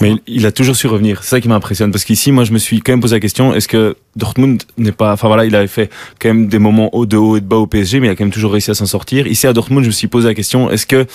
Mais 0.00 0.14
il, 0.26 0.46
a 0.46 0.52
toujours 0.52 0.76
su 0.76 0.86
revenir. 0.86 1.22
C'est 1.22 1.30
ça 1.30 1.40
qui 1.40 1.48
m'impressionne. 1.48 1.90
Parce 1.90 2.04
qu'ici, 2.04 2.32
moi, 2.32 2.44
je 2.44 2.52
me 2.52 2.58
suis 2.58 2.80
quand 2.80 2.92
même 2.92 3.00
posé 3.00 3.16
la 3.16 3.20
question 3.20 3.54
est-ce 3.54 3.68
que 3.68 3.96
Dortmund 4.16 4.62
n'est 4.76 4.92
pas. 4.92 5.12
Enfin 5.12 5.28
voilà, 5.28 5.44
il 5.44 5.54
avait 5.54 5.66
fait 5.66 5.90
quand 6.18 6.28
même 6.28 6.46
des 6.46 6.58
moments 6.58 6.94
haut 6.94 7.06
de 7.06 7.16
haut 7.16 7.36
et 7.36 7.40
de 7.40 7.46
bas 7.46 7.56
au 7.56 7.66
PSG, 7.66 8.00
mais 8.00 8.08
il 8.08 8.10
a 8.10 8.14
quand 8.14 8.24
même 8.24 8.32
toujours 8.32 8.52
réussi 8.52 8.70
à 8.70 8.74
s'en 8.74 8.86
sortir. 8.86 9.26
Ici, 9.26 9.46
à 9.46 9.52
Dortmund, 9.52 9.84
je 9.84 9.88
me 9.88 9.92
suis 9.92 10.08
posé 10.08 10.28
la 10.28 10.34
question 10.34 10.70
est-ce 10.70 10.86
que 10.86 11.06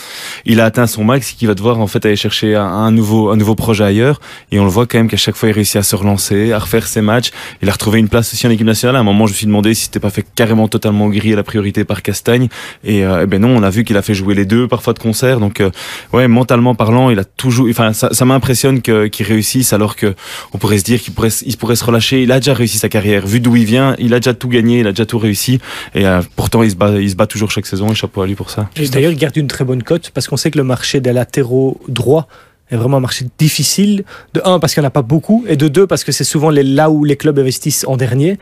il 0.46 0.60
a 0.60 0.66
atteint 0.66 0.88
son 0.88 1.04
max 1.04 1.32
et 1.32 1.36
qu'il 1.36 1.48
va 1.48 1.54
devoir 1.54 1.80
en 1.80 1.88
fait 1.88 2.06
aller 2.06 2.16
chercher 2.16 2.56
un, 2.56 2.92
nouveau, 2.92 3.30
un 3.30 3.36
nouveau 3.36 3.56
projet 3.56 3.84
ailleurs? 3.84 4.20
Et 4.52 4.60
on 4.60 4.64
le 4.64 4.70
voit 4.70 4.88
quand 4.88 4.98
même 4.98 5.10
qu'à 5.10 5.18
chaque 5.18 5.36
fois, 5.36 5.50
il 5.50 5.52
réussit 5.52 5.76
à 5.78 5.84
se 5.84 5.96
relancer, 5.96 6.52
à 6.52 6.60
refaire 6.60 6.88
ses 6.88 7.02
matchs. 7.02 7.32
Il 7.62 7.70
a 7.70 7.72
retrouvé 7.72 8.00
une 8.00 8.10
place 8.10 8.34
aussi 8.34 8.48
en 8.48 8.50
équipe 8.50 8.66
nationale. 8.66 8.96
À 8.96 9.00
un 9.00 9.04
moment, 9.04 9.28
je 9.28 9.34
me 9.34 9.38
suis 9.38 9.48
demandé 9.48 9.74
si 9.74 9.86
c'était 9.86 10.00
pas 10.00 10.10
fait 10.10 10.26
carrément 10.36 10.68
totalement 10.68 11.10
griller 11.10 11.36
la 11.36 11.44
priorité 11.44 11.84
par 11.84 12.02
Castagne. 12.02 12.48
Et, 12.84 13.06
euh, 13.06 13.24
eh 13.24 13.26
ben 13.28 13.42
non, 13.42 13.56
on 13.56 13.64
a 13.64 13.70
vu 13.70 13.84
qu'il 13.84 13.98
a 13.98 14.02
fait 14.02 14.16
jouer 14.16 14.34
les 14.34 14.46
deux 14.46 14.68
parfois 14.68 14.94
de 14.94 15.00
concert. 15.00 15.40
Donc, 15.40 15.62
euh, 15.62 15.70
ouais, 16.14 16.28
mentalement 16.28 16.74
parlant, 16.74 17.10
il 17.10 17.20
a 17.20 17.24
toujours. 17.24 17.68
Enfin, 17.70 17.94
ça 17.94 18.26
m'impressionne 18.26 18.67
que- 18.76 19.08
qu'il 19.08 19.26
réussisse 19.26 19.74
alors 19.74 19.96
que 19.96 20.16
on 20.54 20.58
pourrait 20.58 20.78
se 20.78 20.84
dire 20.84 21.02
qu'il 21.02 21.14
pourrait, 21.14 21.30
il 21.46 21.58
pourrait 21.58 21.76
se 21.76 21.84
relâcher. 21.86 22.24
Il 22.24 22.32
a 22.32 22.40
déjà 22.40 22.54
réussi 22.54 22.78
sa 22.78 22.90
carrière. 22.90 23.26
Vu 23.26 23.40
d'où 23.40 23.56
il 23.56 23.66
vient, 23.66 23.96
il 24.00 24.14
a 24.14 24.20
déjà 24.20 24.34
tout 24.34 24.48
gagné, 24.50 24.80
il 24.80 24.88
a 24.88 24.92
déjà 24.92 25.06
tout 25.06 25.20
réussi. 25.20 25.60
Et 25.96 26.06
euh, 26.08 26.22
pourtant, 26.36 26.64
il 26.64 26.72
se 26.72 26.76
bat, 26.76 26.92
il 27.00 27.10
se 27.10 27.16
bat 27.16 27.28
toujours 27.28 27.52
chaque 27.52 27.66
saison. 27.66 27.92
Et 27.92 27.96
chapeau 27.96 28.22
à 28.22 28.28
lui 28.28 28.36
pour 28.36 28.50
ça. 28.50 28.70
D'ailleurs, 28.92 29.12
il 29.12 29.18
garde 29.18 29.38
une 29.38 29.48
très 29.48 29.66
bonne 29.66 29.84
cote 29.84 30.12
parce 30.14 30.28
qu'on 30.28 30.38
sait 30.38 30.52
que 30.52 30.58
le 30.58 30.64
marché 30.64 31.00
des 31.00 31.14
latéraux 31.14 31.80
droits 31.88 32.28
est 32.72 32.76
vraiment 32.76 32.98
un 32.98 33.02
marché 33.02 33.26
difficile. 33.38 34.04
De 34.34 34.42
un, 34.44 34.60
parce 34.60 34.74
qu'il 34.74 34.82
n'y 34.82 34.86
en 34.86 34.90
a 34.90 34.92
pas 34.92 35.02
beaucoup, 35.02 35.46
et 35.48 35.56
de 35.56 35.68
deux, 35.68 35.88
parce 35.88 36.04
que 36.04 36.12
c'est 36.12 36.24
souvent 36.24 36.50
là 36.50 36.90
où 36.90 37.04
les 37.04 37.16
clubs 37.16 37.38
investissent 37.40 37.86
en 37.88 37.98
dernier. 37.98 38.38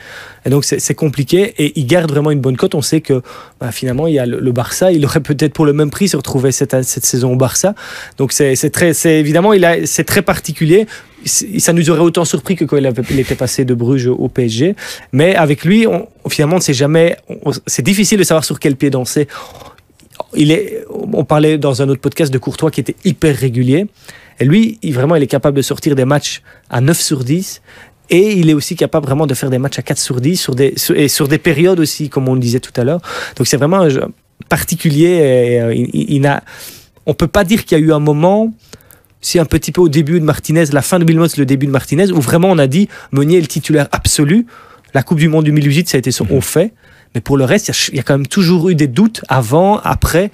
Et 0.45 0.49
donc, 0.49 0.63
c'est 0.65 0.95
compliqué. 0.95 1.53
Et 1.57 1.79
il 1.79 1.85
garde 1.85 2.09
vraiment 2.09 2.31
une 2.31 2.41
bonne 2.41 2.57
cote. 2.57 2.75
On 2.75 2.81
sait 2.81 3.01
que 3.01 3.21
bah, 3.59 3.71
finalement, 3.71 4.07
il 4.07 4.13
y 4.13 4.19
a 4.19 4.25
le, 4.25 4.51
Barça. 4.51 4.91
Il 4.91 5.05
aurait 5.05 5.19
peut-être 5.19 5.53
pour 5.53 5.65
le 5.65 5.73
même 5.73 5.89
prix 5.89 6.07
se 6.07 6.17
retrouvé 6.17 6.51
cette, 6.51 6.83
cette 6.83 7.05
saison 7.05 7.33
au 7.33 7.35
Barça. 7.35 7.75
Donc, 8.17 8.31
c'est 8.31 8.69
très, 8.69 8.93
évidemment, 9.05 9.51
c'est 9.85 10.05
très 10.05 10.21
particulier. 10.21 10.87
Ça 11.25 11.73
nous 11.73 11.89
aurait 11.89 12.01
autant 12.01 12.25
surpris 12.25 12.55
que 12.55 12.65
quand 12.65 12.77
il, 12.77 12.85
avait, 12.85 13.01
il 13.09 13.19
était 13.19 13.35
passé 13.35 13.65
de 13.65 13.73
Bruges 13.73 14.07
au 14.07 14.29
PSG. 14.29 14.75
Mais 15.11 15.35
avec 15.35 15.65
lui, 15.65 15.87
on, 15.87 16.07
finalement, 16.29 16.57
on 16.57 16.61
sait 16.61 16.73
jamais. 16.73 17.17
C'est 17.67 17.83
difficile 17.83 18.19
de 18.19 18.23
savoir 18.23 18.45
sur 18.45 18.59
quel 18.59 18.75
pied 18.75 18.89
danser 18.89 19.27
il 20.35 20.51
est, 20.51 20.83
on 20.89 21.23
parlait 21.23 21.57
dans 21.57 21.81
un 21.81 21.89
autre 21.89 22.01
podcast 22.01 22.31
de 22.33 22.37
Courtois 22.37 22.71
qui 22.71 22.79
était 22.81 22.95
hyper 23.05 23.35
régulier. 23.35 23.87
Et 24.39 24.45
lui, 24.45 24.77
il, 24.81 24.93
vraiment, 24.93 25.15
il 25.15 25.23
est 25.23 25.27
capable 25.27 25.55
de 25.57 25.61
sortir 25.61 25.95
des 25.95 26.05
matchs 26.05 26.41
à 26.69 26.81
9 26.81 26.99
sur 26.99 27.23
10. 27.23 27.61
Et 28.09 28.33
il 28.33 28.49
est 28.49 28.53
aussi 28.53 28.75
capable 28.75 29.05
vraiment 29.07 29.25
de 29.27 29.33
faire 29.33 29.49
des 29.49 29.57
matchs 29.57 29.79
à 29.79 29.81
4 29.81 29.97
sur 29.97 30.21
10 30.21 30.37
sur 30.37 30.53
des, 30.55 30.73
sur- 30.77 30.95
et 30.95 31.07
sur 31.07 31.27
des 31.27 31.37
périodes 31.39 31.79
aussi, 31.79 32.09
comme 32.09 32.27
on 32.29 32.33
le 32.35 32.39
disait 32.39 32.59
tout 32.59 32.73
à 32.79 32.83
l'heure. 32.83 33.01
Donc 33.35 33.47
c'est 33.47 33.57
vraiment 33.57 33.79
un 33.79 33.89
jeu 33.89 34.03
particulier. 34.49 35.05
Et, 35.07 35.61
euh, 35.61 35.73
il, 35.75 36.41
on 37.05 37.13
peut 37.13 37.27
pas 37.27 37.43
dire 37.43 37.65
qu'il 37.65 37.77
y 37.77 37.81
a 37.81 37.83
eu 37.83 37.91
un 37.93 37.99
moment, 37.99 38.53
si 39.21 39.39
un 39.39 39.45
petit 39.45 39.71
peu 39.71 39.81
au 39.81 39.89
début 39.89 40.19
de 40.19 40.25
Martinez, 40.25 40.65
la 40.71 40.81
fin 40.81 40.99
de 40.99 41.03
Bill 41.03 41.17
Moss, 41.17 41.37
le 41.37 41.45
début 41.45 41.65
de 41.65 41.71
Martinez, 41.71 42.11
où 42.11 42.19
vraiment 42.21 42.49
on 42.49 42.57
a 42.59 42.67
dit 42.67 42.89
Meunier 43.11 43.37
est 43.37 43.41
le 43.41 43.47
titulaire 43.47 43.87
absolu. 43.91 44.45
La 44.93 45.03
Coupe 45.03 45.17
du 45.19 45.27
Monde 45.27 45.45
2018, 45.45 45.89
ça 45.89 45.97
a 45.97 45.99
été 45.99 46.11
son 46.11 46.25
on 46.29 46.41
fait. 46.41 46.73
Mais 47.15 47.21
pour 47.21 47.37
le 47.37 47.45
reste, 47.45 47.67
il 47.67 47.71
y 47.71 47.73
a- 47.73 47.89
il 47.93 47.95
y, 47.95 47.99
a 47.99 48.03
quand 48.03 48.13
même 48.17 48.27
toujours 48.27 48.69
eu 48.69 48.75
des 48.75 48.87
doutes 48.87 49.21
avant, 49.29 49.79
après. 49.79 50.29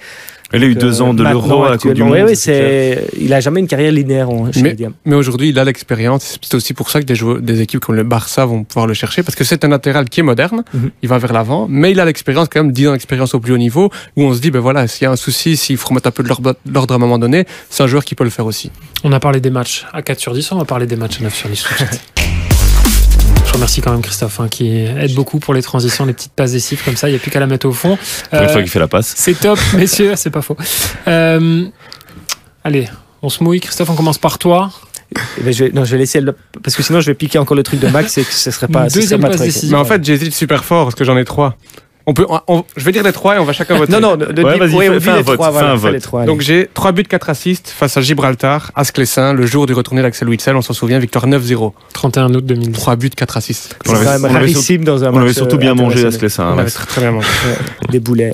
Il 0.54 0.62
a 0.62 0.66
eu 0.66 0.74
deux 0.74 1.00
euh, 1.00 1.04
ans 1.04 1.14
de 1.14 1.22
maintenant, 1.22 1.46
l'Euro 1.48 1.64
à 1.64 1.70
la 1.70 1.76
Coupe 1.78 1.84
du 1.86 2.02
actuellement, 2.02 2.10
Monde. 2.14 2.24
oui, 2.26 2.30
oui, 2.32 2.36
c'est 2.36 3.06
il 3.18 3.32
a 3.32 3.40
jamais 3.40 3.60
une 3.60 3.66
carrière 3.66 3.90
linéaire 3.90 4.28
en, 4.28 4.52
chez 4.52 4.60
Mais-. 4.60 4.76
Mais 5.06 5.14
aujourd'hui, 5.14 5.48
il 5.48 5.58
a 5.58 5.64
l'expérience. 5.64 6.38
C'est 6.42 6.54
aussi 6.54 6.74
pour 6.74 6.90
ça 6.90 7.00
que 7.00 7.06
des, 7.06 7.14
joueurs, 7.14 7.40
des 7.40 7.62
équipes 7.62 7.80
comme 7.80 7.94
le 7.94 8.02
Barça 8.02 8.44
vont 8.44 8.62
pouvoir 8.64 8.86
le 8.86 8.92
chercher, 8.92 9.22
parce 9.22 9.34
que 9.34 9.44
c'est 9.44 9.64
un 9.64 9.68
latéral 9.68 10.10
qui 10.10 10.20
est 10.20 10.22
moderne, 10.22 10.62
Mhm. 10.74 10.90
il 11.02 11.08
va 11.08 11.16
vers 11.16 11.32
l'avant, 11.32 11.66
mais 11.70 11.92
il 11.92 12.00
a 12.00 12.04
l'expérience, 12.04 12.48
quand 12.52 12.62
même 12.62 12.72
10 12.72 12.88
ans 12.88 12.92
d'expérience 12.92 13.32
au 13.34 13.40
plus 13.40 13.54
haut 13.54 13.58
niveau, 13.58 13.90
où 14.16 14.24
on 14.24 14.34
se 14.34 14.40
dit, 14.40 14.50
ben 14.50 14.60
voilà, 14.60 14.86
s'il 14.88 15.04
y 15.04 15.06
a 15.06 15.10
un 15.10 15.16
souci, 15.16 15.56
s'il 15.56 15.78
faut 15.78 15.88
remettre 15.88 16.08
un 16.08 16.10
peu 16.10 16.22
de 16.22 16.28
l'ordre 16.28 16.54
l'ordre 16.70 16.92
à 16.92 16.96
un 16.96 17.00
moment 17.00 17.18
donné, 17.18 17.46
c'est 17.70 17.82
un 17.84 17.86
joueur 17.86 18.04
qui 18.04 18.14
peut 18.14 18.24
le 18.24 18.30
faire 18.30 18.44
aussi. 18.44 18.70
On 19.04 19.12
a 19.12 19.20
parlé 19.20 19.40
des 19.40 19.50
matchs 19.50 19.86
à 19.94 20.02
4 20.02 20.20
sur 20.20 20.34
10, 20.34 20.52
on 20.52 20.58
va 20.58 20.66
parler 20.66 20.84
des 20.86 20.96
matchs 20.96 21.20
à 21.20 21.22
9 21.22 21.34
sur 21.34 21.48
10 21.48 21.62
tout 21.62 21.72
de 21.84 21.88
suite. 21.88 22.00
Je 23.52 23.56
remercie 23.58 23.82
quand 23.82 23.92
même 23.92 24.00
Christophe 24.00 24.40
hein, 24.40 24.48
qui 24.48 24.76
aide 24.78 25.14
beaucoup 25.14 25.38
pour 25.38 25.52
les 25.52 25.60
transitions, 25.60 26.06
les 26.06 26.14
petites 26.14 26.32
passes 26.32 26.52
décisives 26.52 26.82
comme 26.84 26.96
ça, 26.96 27.08
il 27.08 27.12
n'y 27.12 27.16
a 27.16 27.20
plus 27.20 27.30
qu'à 27.30 27.38
la 27.38 27.46
mettre 27.46 27.68
au 27.68 27.72
fond. 27.72 27.98
Pour 28.30 28.38
une 28.40 28.46
Euh, 28.46 28.48
fois 28.48 28.62
qu'il 28.62 28.70
fait 28.70 28.78
la 28.78 28.88
passe. 28.88 29.12
C'est 29.16 29.38
top, 29.38 29.58
messieurs, 29.76 30.14
c'est 30.16 30.30
pas 30.30 30.40
faux. 30.40 30.56
Euh, 31.06 31.66
allez, 32.64 32.88
on 33.20 33.28
se 33.28 33.44
mouille. 33.44 33.60
Christophe, 33.60 33.90
on 33.90 33.94
commence 33.94 34.16
par 34.16 34.38
toi. 34.38 34.72
Eh 35.38 35.42
ben, 35.42 35.52
je 35.52 35.64
vais, 35.64 35.70
non, 35.70 35.84
je 35.84 35.92
vais 35.92 35.98
laisser 35.98 36.22
le- 36.22 36.34
parce 36.62 36.74
que 36.74 36.82
sinon 36.82 37.00
je 37.02 37.06
vais 37.08 37.14
piquer 37.14 37.38
encore 37.38 37.54
le 37.56 37.62
truc 37.62 37.78
de 37.78 37.88
Max 37.88 38.16
et 38.16 38.24
que 38.24 38.32
ce 38.32 38.50
serait 38.50 38.68
pas. 38.68 38.84
ce 38.84 38.94
serait 38.94 39.02
Deuxième 39.02 39.20
pas 39.20 39.28
passe 39.28 39.36
très- 39.36 39.46
décisive. 39.46 39.72
Mais 39.72 39.78
en 39.78 39.84
fait, 39.84 40.02
j'hésite 40.02 40.34
super 40.34 40.64
fort, 40.64 40.84
parce 40.86 40.94
que 40.94 41.04
j'en 41.04 41.18
ai 41.18 41.24
trois. 41.26 41.56
On 42.06 42.14
peut, 42.14 42.26
on- 42.28 42.40
on- 42.48 42.64
je 42.76 42.84
vais 42.84 42.90
dire 42.92 43.04
les 43.04 43.12
trois 43.12 43.36
et 43.36 43.38
on 43.38 43.44
va 43.44 43.52
chacun 43.52 43.76
voter. 43.76 43.92
Non, 43.92 44.00
non, 44.00 44.16
de, 44.16 44.26
de 44.26 44.42
Ouais, 44.42 44.54
dire- 44.54 44.58
vas-y, 44.66 44.74
ouais, 44.74 44.84
fais- 44.86 44.90
on 44.90 44.98
dit 44.98 45.04
fais 45.04 45.10
un 45.10 45.16
les 45.16 45.22
vote, 45.22 45.34
trois, 45.36 45.46
fais 45.48 45.52
voilà, 45.52 45.70
un 45.70 45.74
vote. 45.76 45.92
les 45.92 46.00
trois, 46.00 46.24
Donc 46.24 46.40
j'ai 46.40 46.68
3 46.74 46.90
buts, 46.92 47.04
4 47.04 47.30
assists 47.30 47.68
face 47.68 47.96
à 47.96 48.00
Gibraltar, 48.00 48.72
à 48.74 48.82
Sclessin, 48.84 49.32
le 49.34 49.46
jour 49.46 49.66
du 49.66 49.72
retourné 49.72 50.02
d'Axel 50.02 50.28
Witsel, 50.28 50.56
on 50.56 50.62
s'en 50.62 50.72
souvient, 50.72 50.98
victoire 50.98 51.26
9-0. 51.28 51.74
31 51.92 52.34
août 52.34 52.44
2010. 52.44 52.72
3 52.72 52.96
buts, 52.96 53.10
4 53.10 53.36
assists. 53.36 53.76
c'est 53.84 53.90
on 53.92 53.94
avait- 53.94 54.04
quand 54.04 54.10
même 54.12 54.22
on 54.22 54.24
avait 54.26 54.34
rarissime 54.38 54.84
dans 54.84 55.04
un 55.04 55.12
On 55.12 55.16
avait 55.16 55.26
match, 55.26 55.34
surtout 55.36 55.58
bien 55.58 55.74
mangé 55.74 56.04
à. 56.06 56.10
Sclessin. 56.10 56.44
On 56.44 56.46
hein, 56.48 56.52
avait 56.54 56.62
Max. 56.64 56.74
très, 56.74 56.86
très 56.86 57.00
bien 57.02 57.12
mangé. 57.12 57.28
Des 57.90 58.00
boulets. 58.00 58.32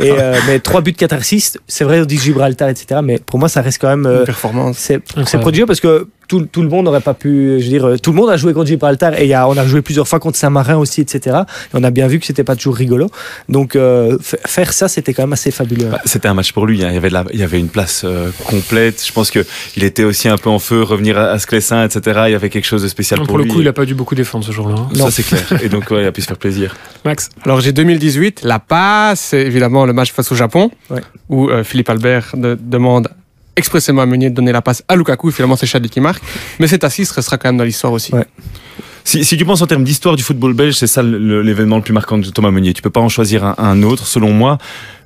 Et, 0.00 0.12
euh, 0.12 0.36
mais 0.46 0.60
3 0.60 0.80
buts, 0.82 0.92
4 0.92 1.14
assists, 1.14 1.60
c'est 1.66 1.84
vrai, 1.84 2.00
on 2.00 2.04
dit 2.04 2.18
Gibraltar, 2.18 2.68
etc. 2.68 3.00
Mais 3.02 3.18
pour 3.18 3.38
moi, 3.38 3.48
ça 3.48 3.62
reste 3.62 3.80
quand 3.80 3.88
même. 3.88 4.06
euh, 4.06 4.20
Une 4.20 4.26
performance. 4.26 4.76
c'est 4.78 5.38
prodigieux 5.40 5.66
parce 5.66 5.80
que 5.80 6.06
tout, 6.28 6.42
tout 6.42 6.62
le 6.62 6.68
monde 6.68 6.84
n'aurait 6.84 7.00
pas 7.00 7.14
pu. 7.14 7.56
Je 7.58 7.64
veux 7.64 7.70
dire, 7.70 7.84
euh, 7.86 7.96
tout 7.98 8.10
le 8.12 8.16
monde 8.16 8.30
a 8.30 8.36
joué 8.36 8.52
contre 8.52 8.66
Gibraltar 8.68 9.18
et 9.18 9.24
il 9.24 9.28
y 9.28 9.34
a, 9.34 9.48
on 9.48 9.56
a 9.56 9.66
joué 9.66 9.82
plusieurs 9.82 10.06
fois 10.06 10.20
contre 10.20 10.36
Saint-Marin 10.38 10.76
aussi, 10.76 11.00
etc. 11.00 11.38
Et 11.64 11.70
on 11.74 11.82
a 11.82 11.90
bien 11.90 12.06
vu 12.06 12.20
que 12.20 12.26
c'était 12.26 12.44
pas 12.44 12.54
toujours 12.54 12.76
rigolo. 12.76 13.10
Donc, 13.48 13.74
euh, 13.74 14.16
faire 14.22 14.72
ça, 14.72 14.88
c'était 14.88 15.12
quand 15.14 15.22
même 15.24 15.32
assez 15.32 15.50
fabuleux. 15.50 15.86
Bah, 15.90 16.00
C'était 16.04 16.28
un 16.28 16.34
match 16.34 16.52
pour 16.52 16.66
lui. 16.66 16.84
hein. 16.84 16.88
Il, 16.90 16.94
y 16.94 16.98
avait 16.98 17.08
de 17.08 17.14
la- 17.14 17.24
il 17.32 17.40
y 17.40 17.42
avait 17.42 17.58
une 17.58 17.68
place 17.68 18.02
euh, 18.04 18.30
complète. 18.44 19.02
Je 19.06 19.12
pense 19.12 19.30
que 19.30 19.44
il 19.76 19.84
était 19.84 20.04
aussi 20.04 20.28
un 20.28 20.36
peu 20.36 20.50
en 20.50 20.58
feu, 20.58 20.82
revenir 20.82 21.18
à, 21.18 21.30
à 21.30 21.38
Sclessin, 21.38 21.84
etc. 21.84 22.20
Il 22.26 22.32
y 22.32 22.34
avait 22.34 22.50
quelque 22.50 22.66
chose 22.66 22.82
de 22.82 22.88
spécial 22.88 23.18
Non, 23.20 23.24
pour, 23.26 23.32
pour 23.32 23.38
le 23.38 23.44
lui. 23.44 23.52
coup, 23.52 23.60
il 23.60 23.68
a 23.68 23.72
pas 23.72 23.84
dû 23.86 23.94
beaucoup 23.94 24.14
défendre 24.14 24.44
ce 24.44 24.52
jour-là. 24.52 24.74
hein. 24.78 24.88
Non. 24.94 25.06
Ça 25.06 25.10
c'est 25.10 25.22
clair. 25.22 25.62
Et 25.62 25.68
donc 25.68 25.90
ouais, 25.90 26.02
il 26.02 26.06
a 26.06 26.12
pu 26.12 26.20
se 26.20 26.26
faire 26.26 26.36
plaisir. 26.36 26.76
Max, 27.04 27.30
Alors 27.44 27.60
j'ai 27.60 27.72
2018, 27.72 28.42
la 28.44 28.58
passe, 28.58 29.20
c'est 29.20 29.40
évidemment 29.42 29.86
le 29.86 29.92
match 29.92 30.12
face 30.12 30.30
au 30.30 30.34
Japon, 30.34 30.70
Ouais. 30.90 31.00
où 31.28 31.48
euh, 31.48 31.64
Philippe 31.64 31.88
Albert 31.90 32.32
de- 32.34 32.58
demande 32.60 33.08
expressément 33.58 34.02
à 34.02 34.06
Meunier 34.06 34.30
de 34.30 34.34
donner 34.34 34.52
la 34.52 34.62
passe 34.62 34.82
à 34.88 34.96
Lukaku, 34.96 35.28
et 35.28 35.32
finalement 35.32 35.56
c'est 35.56 35.66
Chadi 35.66 35.88
qui 35.90 36.00
marque. 36.00 36.22
Mais 36.58 36.66
cet 36.66 36.84
assist 36.84 37.12
restera 37.12 37.36
quand 37.36 37.48
même 37.48 37.58
dans 37.58 37.64
l'histoire 37.64 37.92
aussi. 37.92 38.14
Ouais. 38.14 38.24
Si, 39.04 39.24
si 39.24 39.36
tu 39.36 39.44
penses 39.44 39.62
en 39.62 39.66
termes 39.66 39.84
d'histoire 39.84 40.16
du 40.16 40.22
football 40.22 40.52
belge, 40.54 40.74
c'est 40.74 40.86
ça 40.86 41.02
l'événement 41.02 41.76
le 41.76 41.82
plus 41.82 41.94
marquant 41.94 42.18
de 42.18 42.28
Thomas 42.30 42.50
Meunier. 42.50 42.74
Tu 42.74 42.82
peux 42.82 42.90
pas 42.90 43.00
en 43.00 43.08
choisir 43.08 43.44
un, 43.44 43.54
un 43.58 43.82
autre, 43.82 44.06
selon 44.06 44.32
moi. 44.32 44.58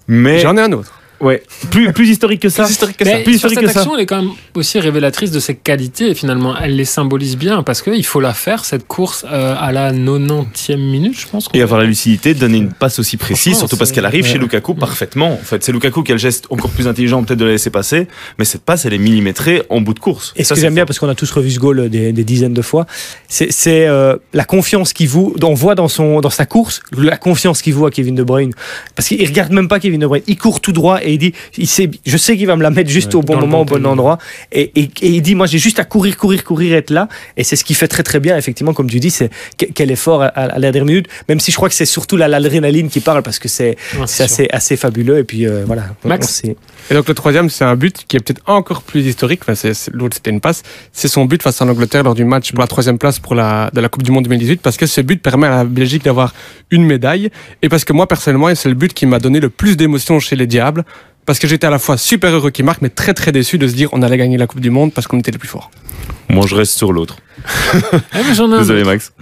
Mais 0.09 0.41
J'en 0.41 0.57
ai 0.57 0.61
un 0.61 0.73
autre. 0.73 0.93
Ouais, 1.23 1.43
plus 1.71 1.93
plus 1.93 2.11
historique 2.11 2.41
que 2.41 2.49
ça. 2.49 2.65
Plus 2.65 2.73
historique 2.73 2.97
que 2.97 3.05
Mais 3.05 3.11
ça. 3.11 3.19
Plus 3.19 3.39
sur 3.39 3.49
historique 3.49 3.59
cette 3.61 3.67
que 3.69 3.73
ça. 3.73 3.81
action, 3.81 3.95
elle 3.97 4.03
est 4.03 4.07
quand 4.07 4.23
même 4.23 4.33
aussi 4.55 4.79
révélatrice 4.79 5.31
de 5.31 5.41
ses 5.41 5.55
qualités. 5.55 6.11
Et 6.11 6.15
finalement, 6.15 6.55
elle 6.59 6.77
les 6.77 6.85
symbolise 6.85 7.37
bien 7.37 7.63
parce 7.63 7.83
qu'il 7.83 8.05
faut 8.05 8.21
la 8.21 8.35
faire, 8.35 8.65
cette 8.65 8.87
course, 8.87 9.25
euh, 9.31 9.55
à 9.59 9.73
la 9.73 9.93
90e 9.93 10.77
minute, 10.77 11.19
je 11.19 11.29
pense. 11.29 11.49
Et 11.55 11.63
avoir 11.63 11.81
la 11.81 11.87
lucidité 11.87 12.35
de 12.35 12.41
donner 12.41 12.59
une 12.59 12.73
passe 12.73 12.99
aussi 12.99 13.17
précise, 13.17 13.59
surtout 13.59 13.77
parce 13.77 13.93
qu'elle 13.93 14.07
arrive 14.07 14.25
ouais. 14.25 14.31
chez 14.31 14.39
Lukaku 14.39 14.75
parfaitement. 14.75 15.33
En 15.33 15.37
fait, 15.37 15.63
c'est 15.65 15.73
Lukaku 15.73 16.03
qui 16.03 16.13
a 16.13 16.15
le 16.15 16.19
geste 16.19 16.47
encore 16.51 16.71
plus 16.71 16.89
intelligent 16.89 17.23
peut-être 17.23 17.39
de 17.39 17.45
la 17.45 17.53
laisser 17.53 17.71
passer, 17.71 18.09
mais 18.39 18.45
cette 18.45 18.63
passe, 18.63 18.85
elle 18.85 18.95
est 18.95 18.99
millimétrée 18.99 19.63
en 19.71 19.81
bout 19.81 19.95
de 19.95 20.01
course. 20.01 20.33
Et 20.37 20.43
ce 20.43 20.51
Ça, 20.51 20.55
que 20.55 20.61
j'aime 20.61 20.75
bien, 20.75 20.87
parce 20.87 20.99
qu'on 20.99 21.09
a 21.09 21.15
tous 21.15 21.31
revu 21.31 21.51
ce 21.51 21.59
goal 21.59 21.89
des, 21.89 22.13
des 22.13 22.25
dizaines 22.25 22.55
de 22.55 22.63
fois, 22.63 22.87
c'est 23.29 23.53
c'est, 23.53 23.87
euh, 23.87 24.17
la 24.33 24.45
confiance 24.45 24.93
qu'il 24.93 25.09
vous, 25.09 25.35
on 25.43 25.55
voit 25.55 25.75
dans, 25.75 25.89
son, 25.89 26.21
dans 26.21 26.31
sa 26.31 26.47
course, 26.47 26.81
la 26.97 27.17
confiance 27.17 27.63
qu'il 27.63 27.75
voit 27.75 27.89
à 27.89 27.91
Kevin 27.91 28.15
De 28.15 28.23
Bruyne. 28.23 28.53
Parce 28.97 29.09
qu'il 29.09 29.25
regarde 29.27 29.53
même 29.53 29.69
pas 29.69 29.79
Kevin 29.79 30.01
De 30.01 30.07
Bruyne, 30.07 30.25
il 30.27 30.37
court 30.37 30.61
tout 30.61 30.73
droit 30.73 30.99
et 31.03 31.12
il 31.15 31.19
dit, 31.19 31.33
il 31.59 31.67
sait, 31.67 31.91
je 32.07 32.17
sais 32.17 32.37
qu'il 32.37 32.47
va 32.47 32.57
me 32.57 32.63
la 32.63 32.71
mettre 32.71 32.91
juste 32.91 33.15
Ouais, 33.15 33.21
au 33.21 33.23
bon 33.23 33.39
moment, 33.39 33.65
bon 33.65 33.77
au 33.77 33.79
bon 33.79 33.87
endroit. 33.87 34.19
Et, 34.53 34.71
et, 34.75 34.91
et 35.03 35.09
il 35.09 35.23
dit, 35.23 35.35
moi 35.35 35.47
j'ai 35.47 35.59
juste 35.59 35.79
à 35.79 35.85
courir, 35.85 36.17
courir, 36.17 36.45
courir, 36.45 36.75
être 36.77 36.91
là. 36.91 37.09
Et 37.37 37.45
c'est 37.45 37.57
ce 37.57 37.65
qu'il 37.65 37.77
fait 37.77 37.89
très 37.89 38.03
très 38.03 38.21
bien, 38.21 38.37
effectivement, 38.37 38.73
comme 38.75 38.89
tu 38.91 39.01
dis, 39.01 39.11
c'est 39.11 39.31
que- 39.59 39.67
quel 39.75 39.91
effort 39.91 40.23
à, 40.23 40.27
à 40.27 40.59
la 40.59 40.73
dernière 40.73 40.85
minute, 40.87 41.07
même 41.29 41.41
si 41.41 41.51
je 41.51 41.57
crois 41.57 41.69
que 41.69 41.75
c'est 41.75 41.85
surtout 41.87 42.17
la- 42.17 42.29
l'adrénaline 42.29 42.89
qui 42.89 43.01
parle, 43.01 43.23
parce 43.23 43.39
que 43.39 43.49
c'est 43.49 43.77
Ouais, 43.97 44.03
assez, 44.05 44.49
assez 44.53 44.77
fabuleux. 44.77 45.19
Et 45.19 45.25
puis 45.25 45.47
euh, 45.47 45.65
voilà. 45.67 45.85
Max 46.05 46.43
Et 46.45 46.95
donc 46.95 47.09
le 47.09 47.15
troisième, 47.15 47.49
c'est 47.51 47.65
un 47.65 47.77
but 47.77 48.05
qui 48.09 48.17
est 48.17 48.21
peut-être 48.21 48.43
encore 48.47 48.83
plus 48.83 49.07
historique. 49.07 49.41
Enfin, 49.47 49.71
L'autre, 49.93 50.17
c'était 50.17 50.31
une 50.31 50.41
passe. 50.41 50.63
C'est 50.93 51.09
son 51.09 51.25
but 51.25 51.43
face 51.43 51.61
à 51.63 51.65
l'Angleterre 51.65 52.03
lors 52.03 52.15
du 52.15 52.25
match 52.25 52.51
pour 52.53 52.61
la 52.61 52.67
troisième 52.67 52.99
place 52.99 53.19
pour 53.19 53.35
la, 53.35 53.71
de 53.73 53.81
la 53.81 53.89
Coupe 53.89 54.03
du 54.03 54.11
Monde 54.11 54.25
2018, 54.25 54.61
parce 54.61 54.77
que 54.77 54.87
ce 54.87 55.01
but 55.01 55.21
permet 55.23 55.47
à 55.47 55.51
la 55.59 55.65
Belgique 55.65 56.05
d'avoir 56.05 56.33
une 56.71 56.85
médaille. 56.85 57.31
Et 57.63 57.69
parce 57.69 57.85
que 57.85 57.93
moi, 57.93 58.07
personnellement, 58.07 58.55
c'est 58.55 58.69
le 58.69 58.75
but 58.75 58.93
qui 58.93 59.07
m'a 59.07 59.19
donné 59.19 59.41
le 59.41 59.49
plus 59.51 59.77
d'émotion 59.77 60.19
chez 60.21 60.37
les 60.37 60.47
Diables. 60.47 60.85
Parce 61.25 61.39
que 61.39 61.47
j'étais 61.47 61.67
à 61.67 61.71
la 61.71 61.79
fois 61.79 61.97
super 61.97 62.31
heureux 62.33 62.51
qu'il 62.51 62.65
marque, 62.65 62.83
mais 62.83 62.89
très 62.89 63.15
très 63.15 63.33
déçu 63.33 63.59
de 63.59 63.69
se 63.69 63.75
dire 63.75 63.89
on 63.93 64.03
allait 64.03 64.17
gagner 64.17 64.37
la 64.37 64.47
Coupe 64.47 64.61
du 64.61 64.71
Monde 64.71 64.93
parce 64.93 65.07
qu'on 65.07 65.19
était 65.19 65.31
les 65.31 65.39
plus 65.39 65.49
forts. 65.49 65.71
Moi, 66.29 66.47
je 66.47 66.55
reste 66.55 66.77
sur 66.77 66.93
l'autre. 66.93 67.17
Ah, 68.13 68.23
Désolé. 68.29 68.85
Max. 68.85 69.13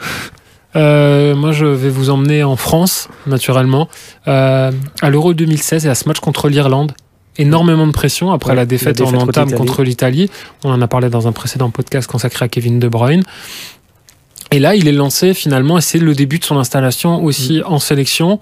Euh, 0.77 1.35
moi, 1.35 1.53
je 1.53 1.67
vais 1.67 1.89
vous 1.91 2.11
emmener 2.11 2.45
en 2.45 2.57
France, 2.57 3.09
naturellement, 3.27 3.89
euh, 4.29 4.71
à 5.03 5.11
l'Euro 5.11 5.35
2016 5.35 5.87
et 5.87 5.89
à 5.89 5.95
ce 5.95 6.09
match 6.09 6.21
contre 6.21 6.49
l'Irlande. 6.49 6.93
Énormément 7.37 7.87
de 7.87 7.93
pression 7.93 8.33
après 8.33 8.51
Ouais, 8.51 8.57
la 8.57 8.67
défaite, 8.67 8.99
la 8.99 9.07
défaite 9.07 9.21
en 9.21 9.23
entame 9.23 9.53
contre 9.53 9.83
l'Italie. 9.83 10.31
On 10.65 10.71
en 10.71 10.81
a 10.83 10.89
parlé 10.89 11.09
dans 11.09 11.27
un 11.27 11.33
précédent 11.33 11.71
podcast 11.71 12.09
consacré 12.11 12.45
à 12.45 12.49
Kevin 12.49 12.79
De 12.79 12.89
Bruyne. 12.89 13.23
Et 14.53 14.59
là, 14.59 14.75
il 14.75 14.89
est 14.89 14.93
lancé 14.93 15.33
finalement, 15.33 15.79
et 15.79 15.81
c'est 15.81 15.99
le 15.99 16.13
début 16.15 16.39
de 16.41 16.45
son 16.45 16.59
installation 16.59 17.23
aussi 17.23 17.63
en 17.65 17.79
sélection. 17.79 18.41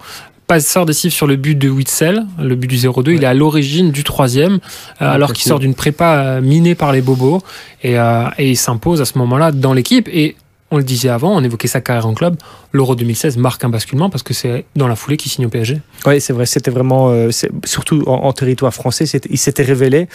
Passeur 0.49 0.87
décisif 0.87 1.13
sur 1.13 1.27
le 1.27 1.35
but 1.35 1.53
de 1.53 1.69
Witzel, 1.69 2.25
le 2.39 2.55
but 2.55 2.67
du 2.67 2.75
0-2. 2.75 3.13
Il 3.13 3.23
est 3.23 3.27
à 3.27 3.35
l'origine 3.35 3.91
du 3.91 4.03
troisième, 4.03 4.53
euh, 4.99 5.11
alors 5.11 5.31
qu'il 5.31 5.43
sort 5.47 5.59
d'une 5.59 5.75
prépa 5.75 6.15
euh, 6.15 6.41
minée 6.41 6.73
par 6.73 6.91
les 6.91 7.01
bobos. 7.01 7.43
Et, 7.83 7.99
euh, 7.99 8.23
et 8.39 8.49
il 8.49 8.57
s'impose 8.57 8.99
à 8.99 9.05
ce 9.05 9.19
moment-là 9.19 9.51
dans 9.51 9.73
l'équipe. 9.73 10.09
Et 10.11 10.35
on 10.71 10.77
le 10.77 10.83
disait 10.83 11.09
avant, 11.09 11.35
on 11.35 11.43
évoquait 11.43 11.67
sa 11.67 11.81
carrière 11.81 12.05
en 12.07 12.13
club. 12.13 12.35
L'Euro 12.71 12.95
2016 12.95 13.37
marque 13.37 13.63
un 13.63 13.69
basculement 13.69 14.09
parce 14.09 14.23
que 14.23 14.33
c'est 14.33 14.65
dans 14.75 14.87
la 14.87 14.95
foulée 14.95 15.17
qu'il 15.17 15.31
signe 15.31 15.45
au 15.45 15.49
PSG. 15.49 15.81
Oui, 16.05 16.21
c'est 16.21 16.33
vrai, 16.33 16.45
c'était 16.45 16.71
vraiment, 16.71 17.09
euh, 17.09 17.29
surtout 17.65 18.03
en, 18.05 18.25
en 18.25 18.33
territoire 18.33 18.73
français, 18.73 19.05
il 19.29 19.37
s'était 19.37 19.63
révélé. 19.63 20.07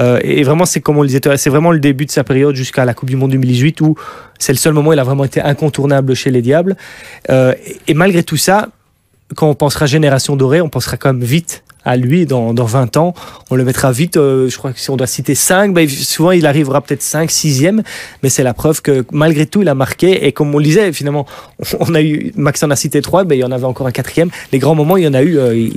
Euh, 0.00 0.18
et 0.22 0.42
vraiment, 0.42 0.64
c'est 0.64 0.80
comme 0.80 0.98
on 0.98 1.02
le 1.02 1.08
disait, 1.08 1.20
c'est 1.36 1.50
vraiment 1.50 1.70
le 1.70 1.78
début 1.78 2.06
de 2.06 2.10
sa 2.10 2.24
période 2.24 2.54
jusqu'à 2.54 2.84
la 2.84 2.94
Coupe 2.94 3.10
du 3.10 3.16
Monde 3.16 3.30
2018 3.30 3.80
où 3.80 3.94
c'est 4.38 4.52
le 4.52 4.58
seul 4.58 4.72
moment 4.72 4.90
où 4.90 4.92
il 4.92 4.98
a 4.98 5.04
vraiment 5.04 5.24
été 5.24 5.40
incontournable 5.40 6.14
chez 6.14 6.30
les 6.30 6.42
Diables. 6.42 6.76
Euh, 7.30 7.54
et, 7.64 7.78
et 7.88 7.94
malgré 7.94 8.24
tout 8.24 8.36
ça, 8.36 8.68
quand 9.34 9.48
on 9.48 9.54
pensera 9.54 9.86
génération 9.86 10.36
dorée, 10.36 10.60
on 10.60 10.68
pensera 10.68 10.96
quand 10.96 11.12
même 11.12 11.24
vite 11.24 11.62
à 11.84 11.96
lui 11.96 12.26
dans, 12.26 12.54
dans 12.54 12.64
20 12.64 12.96
ans. 12.96 13.14
On 13.50 13.54
le 13.54 13.64
mettra 13.64 13.92
vite, 13.92 14.16
euh, 14.16 14.48
je 14.48 14.56
crois 14.56 14.72
que 14.72 14.80
si 14.80 14.90
on 14.90 14.96
doit 14.96 15.06
citer 15.06 15.34
5, 15.34 15.74
ben, 15.74 15.88
souvent 15.88 16.30
il 16.30 16.46
arrivera 16.46 16.80
peut-être 16.80 17.02
5, 17.02 17.30
6e, 17.30 17.82
mais 18.22 18.28
c'est 18.28 18.42
la 18.42 18.54
preuve 18.54 18.82
que 18.82 19.04
malgré 19.10 19.46
tout, 19.46 19.62
il 19.62 19.68
a 19.68 19.74
marqué. 19.74 20.26
Et 20.26 20.32
comme 20.32 20.54
on 20.54 20.58
le 20.58 20.64
disait, 20.64 20.92
finalement, 20.92 21.26
on 21.80 21.94
a 21.94 22.02
eu, 22.02 22.32
Max 22.36 22.62
en 22.62 22.70
a 22.70 22.76
cité 22.76 23.02
3, 23.02 23.24
ben, 23.24 23.34
il 23.34 23.40
y 23.40 23.44
en 23.44 23.52
avait 23.52 23.64
encore 23.64 23.86
un 23.86 23.92
quatrième. 23.92 24.30
Les 24.52 24.58
grands 24.58 24.74
moments, 24.74 24.96
il 24.96 25.04
y 25.04 25.08
en 25.08 25.14
a 25.14 25.22
eu, 25.22 25.38
euh, 25.38 25.68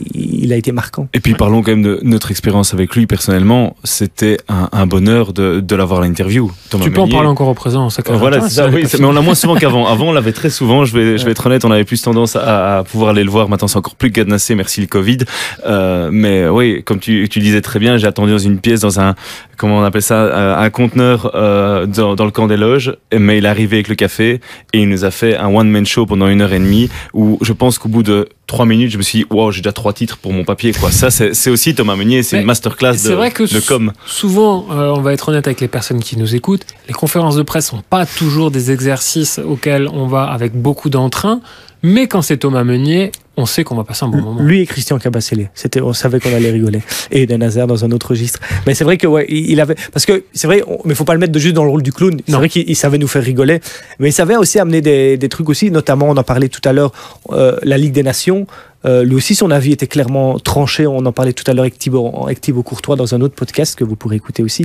il, 0.43 0.53
a 0.53 0.55
été 0.57 0.71
marquant. 0.71 1.07
Et 1.13 1.19
puis 1.19 1.33
parlons 1.33 1.61
quand 1.61 1.71
même 1.71 1.81
de 1.81 1.99
notre 2.03 2.31
expérience 2.31 2.73
avec 2.73 2.95
lui 2.95 3.07
personnellement. 3.07 3.75
C'était 3.83 4.37
un, 4.49 4.69
un 4.71 4.85
bonheur 4.85 5.33
de, 5.33 5.59
de 5.59 5.75
l'avoir 5.75 6.01
à 6.01 6.03
l'interview. 6.05 6.51
Tu 6.81 6.91
peux 6.91 7.01
en 7.01 7.07
parler 7.07 7.27
encore 7.27 7.47
au 7.47 7.53
présent. 7.53 7.89
Ça, 7.89 8.01
Euh, 8.07 8.17
Voilà, 8.17 8.41
ça, 8.49 8.67
oui, 8.69 8.83
mais 8.99 9.05
on 9.05 9.11
l'a 9.11 9.21
moins 9.21 9.35
souvent 9.35 9.55
qu'avant. 9.61 9.87
Avant, 9.87 10.09
on 10.09 10.13
l'avait 10.13 10.31
très 10.31 10.49
souvent, 10.49 10.85
je 10.85 10.93
vais, 10.97 11.17
je 11.17 11.25
vais 11.25 11.31
être 11.31 11.45
honnête, 11.45 11.65
on 11.65 11.71
avait 11.71 11.83
plus 11.85 12.01
tendance 12.01 12.35
à, 12.35 12.77
à 12.79 12.83
pouvoir 12.83 13.11
aller 13.11 13.23
le 13.23 13.29
voir. 13.29 13.49
Maintenant, 13.49 13.67
c'est 13.67 13.77
encore 13.77 13.95
plus 13.95 14.11
cadenassé, 14.11 14.55
merci 14.55 14.81
le 14.81 14.87
Covid. 14.87 15.19
Euh, 15.65 16.09
mais 16.11 16.47
oui, 16.47 16.83
comme 16.83 16.99
tu, 16.99 17.27
tu 17.29 17.39
disais 17.39 17.61
très 17.61 17.79
bien, 17.79 17.97
j'ai 17.97 18.07
attendu 18.07 18.31
dans 18.31 18.37
une 18.37 18.59
pièce, 18.59 18.81
dans 18.81 18.99
un, 18.99 19.15
comment 19.57 19.77
on 19.79 19.83
appelle 19.83 20.01
ça, 20.01 20.15
euh, 20.15 20.55
un 20.57 20.69
conteneur 20.69 21.31
euh, 21.35 21.85
dans, 21.85 22.15
dans 22.15 22.25
le 22.25 22.31
camp 22.31 22.47
des 22.47 22.57
loges. 22.57 22.95
Mais 23.17 23.37
il 23.37 23.45
est 23.45 23.49
arrivé 23.49 23.77
avec 23.77 23.87
le 23.87 23.95
café 23.95 24.41
et 24.73 24.81
il 24.81 24.89
nous 24.89 25.05
a 25.05 25.11
fait 25.11 25.35
un 25.37 25.47
one-man 25.53 25.85
show 25.85 26.05
pendant 26.05 26.27
une 26.27 26.41
heure 26.41 26.53
et 26.53 26.59
demie 26.59 26.89
où 27.13 27.37
je 27.41 27.53
pense 27.53 27.77
qu'au 27.79 27.89
bout 27.89 28.03
de 28.03 28.27
trois 28.47 28.65
minutes, 28.65 28.91
je 28.91 28.97
me 28.97 29.03
suis 29.03 29.19
dit, 29.19 29.25
wow, 29.31 29.51
j'ai 29.51 29.61
déjà 29.61 29.71
trois 29.73 29.93
titres 29.93 30.17
pour 30.25 30.33
mon 30.33 30.43
papier, 30.43 30.73
quoi. 30.73 30.89
Ça, 30.89 31.11
c'est 31.11 31.49
aussi 31.51 31.75
Thomas 31.75 31.95
Meunier, 31.95 32.23
c'est 32.23 32.39
une 32.39 32.47
masterclass 32.47 32.93
de, 33.03 33.13
vrai 33.13 33.29
que 33.29 33.43
de 33.43 33.59
com. 33.59 33.93
Souvent, 34.07 34.65
euh, 34.71 34.87
on 34.87 35.01
va 35.01 35.13
être 35.13 35.29
honnête 35.29 35.45
avec 35.45 35.61
les 35.61 35.67
personnes 35.67 35.99
qui 35.99 36.17
nous 36.17 36.33
écoutent, 36.33 36.65
les 36.87 36.95
conférences 36.95 37.35
de 37.35 37.43
presse 37.43 37.67
sont 37.67 37.83
pas 37.87 38.07
toujours 38.07 38.49
des 38.49 38.71
exercices 38.71 39.37
auxquels 39.37 39.87
on 39.87 40.07
va 40.07 40.23
avec 40.23 40.59
beaucoup 40.59 40.89
d'entrain, 40.89 41.41
mais 41.83 42.07
quand 42.07 42.23
c'est 42.23 42.37
Thomas 42.37 42.63
Meunier, 42.63 43.11
on 43.37 43.45
sait 43.45 43.63
qu'on 43.63 43.75
va 43.75 43.83
passer 43.83 44.05
un 44.05 44.09
bon 44.09 44.21
moment. 44.21 44.41
Lui 44.41 44.61
et 44.61 44.65
Christian 44.65 44.97
Cabasselé, 44.97 45.49
c'était, 45.53 45.81
on 45.81 45.93
savait 45.93 46.19
qu'on 46.19 46.33
allait 46.33 46.51
rigoler. 46.51 46.81
Et 47.11 47.23
Eden 47.23 47.43
Hazard 47.43 47.67
dans 47.67 47.83
un 47.85 47.91
autre 47.91 48.09
registre. 48.11 48.39
Mais 48.65 48.73
c'est 48.73 48.83
vrai 48.83 48.97
que 48.97 49.07
ouais, 49.07 49.25
il 49.29 49.59
avait, 49.61 49.75
parce 49.93 50.05
que 50.05 50.23
c'est 50.33 50.47
vrai, 50.47 50.63
on- 50.67 50.79
mais 50.85 50.95
faut 50.95 51.03
pas 51.03 51.13
le 51.13 51.19
mettre 51.19 51.33
de 51.33 51.39
juste 51.39 51.53
dans 51.55 51.63
le 51.65 51.69
rôle 51.69 51.83
du 51.83 51.91
clown. 51.91 52.19
C'est 52.27 52.33
vrai 52.35 52.49
qu'il 52.49 52.69
il 52.69 52.75
savait 52.75 52.97
nous 52.97 53.07
faire 53.07 53.23
rigoler, 53.23 53.59
mais 53.99 54.09
il 54.09 54.13
savait 54.13 54.35
aussi 54.37 54.59
amener 54.59 54.81
des, 54.81 55.17
des 55.17 55.29
trucs 55.29 55.49
aussi, 55.49 55.71
notamment 55.71 56.07
on 56.09 56.17
en 56.17 56.23
parlait 56.23 56.49
tout 56.49 56.61
à 56.63 56.73
l'heure, 56.73 56.91
euh, 57.31 57.57
la 57.63 57.77
Ligue 57.77 57.93
des 57.93 58.03
Nations. 58.03 58.47
Euh, 58.85 59.03
lui 59.03 59.15
aussi, 59.15 59.33
son 59.33 59.49
avis 59.49 59.71
était 59.71 59.87
clairement 59.87 60.37
tranché. 60.37 60.85
On 60.85 61.03
en 61.07 61.11
parlait 61.11 61.33
tout 61.33 61.43
à 61.49 61.55
l'heure 61.55 61.63
avec 61.63 61.79
Thibaut, 61.79 62.13
avec 62.23 62.39
Thibaut 62.39 62.61
Courtois 62.61 62.95
dans 62.95 63.15
un 63.15 63.21
autre 63.21 63.33
podcast 63.33 63.75
que 63.75 63.83
vous 63.83 63.95
pourrez 63.95 64.15
écouter 64.17 64.43
aussi. 64.43 64.61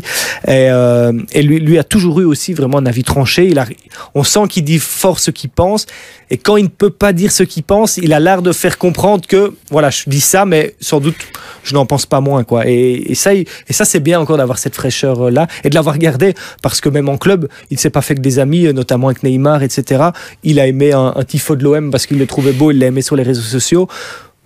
Et, 0.47 0.69
euh, 0.71 1.13
et 1.33 1.41
lui, 1.43 1.59
lui 1.59 1.79
a 1.79 1.85
toujours 1.85 2.21
eu 2.21 2.27
aussi 2.27 2.53
vraiment 2.53 2.77
un 2.77 2.85
avis 2.85 3.03
tranché. 3.03 3.47
Il 3.49 3.59
a, 3.59 3.65
on 4.15 4.23
sent 4.23 4.41
qu'il 4.51 4.65
dit 4.65 4.79
fort 4.79 5.19
ce 5.21 5.31
qu'il 5.31 5.49
pense. 5.49 5.87
Et 6.29 6.37
quand 6.37 6.59
il 6.59 6.65
ne 6.65 6.69
peut 6.69 6.91
pas 6.91 7.15
dire 7.15 7.33
ce 7.33 7.45
qu'il 7.45 7.63
pense, 7.63 7.97
il 7.97 8.13
a 8.13 8.21
l'art 8.21 8.43
de 8.43 8.53
faire 8.61 8.79
comprendre 8.79 9.27
que, 9.27 9.55
voilà, 9.71 9.91
je 9.91 10.03
dis 10.07 10.21
ça, 10.21 10.45
mais 10.45 10.75
sans 10.81 11.01
doute, 11.01 11.17
je 11.65 11.75
n'en 11.75 11.87
pense 11.87 12.07
pas 12.07 12.21
moins, 12.21 12.45
quoi. 12.45 12.67
Et, 12.67 13.15
ça, 13.15 13.35
et 13.35 13.47
ça, 13.71 13.85
c'est 13.85 14.01
bien 14.01 14.21
encore 14.21 14.37
d'avoir 14.37 14.59
cette 14.59 14.75
fraîcheur-là 14.75 15.47
et 15.65 15.71
de 15.71 15.75
l'avoir 15.75 15.99
gardé 15.99 16.35
parce 16.63 16.81
que 16.81 16.89
même 16.89 17.09
en 17.09 17.17
club, 17.17 17.49
il 17.71 17.75
ne 17.75 17.79
s'est 17.79 17.91
pas 17.91 18.03
fait 18.03 18.15
que 18.15 18.21
des 18.21 18.39
amis, 18.39 18.67
euh, 18.67 18.73
notamment 18.73 19.09
avec 19.09 19.23
Neymar, 19.23 19.63
etc. 19.63 20.11
Il 20.43 20.61
a 20.61 20.67
aimé 20.67 20.93
un, 20.93 21.13
un 21.17 21.25
tifo 21.25 21.57
de 21.57 21.65
l'OM 21.65 21.91
parce 21.91 22.07
qu'il 22.07 22.19
le 22.19 22.27
trouvait 22.27 22.53
beau, 22.53 22.71
il 22.71 22.79
l'a 22.79 22.87
aimé 22.87 23.03
sur 23.03 23.17
les 23.17 23.23
réseaux 23.23 23.41
sociaux. 23.41 23.89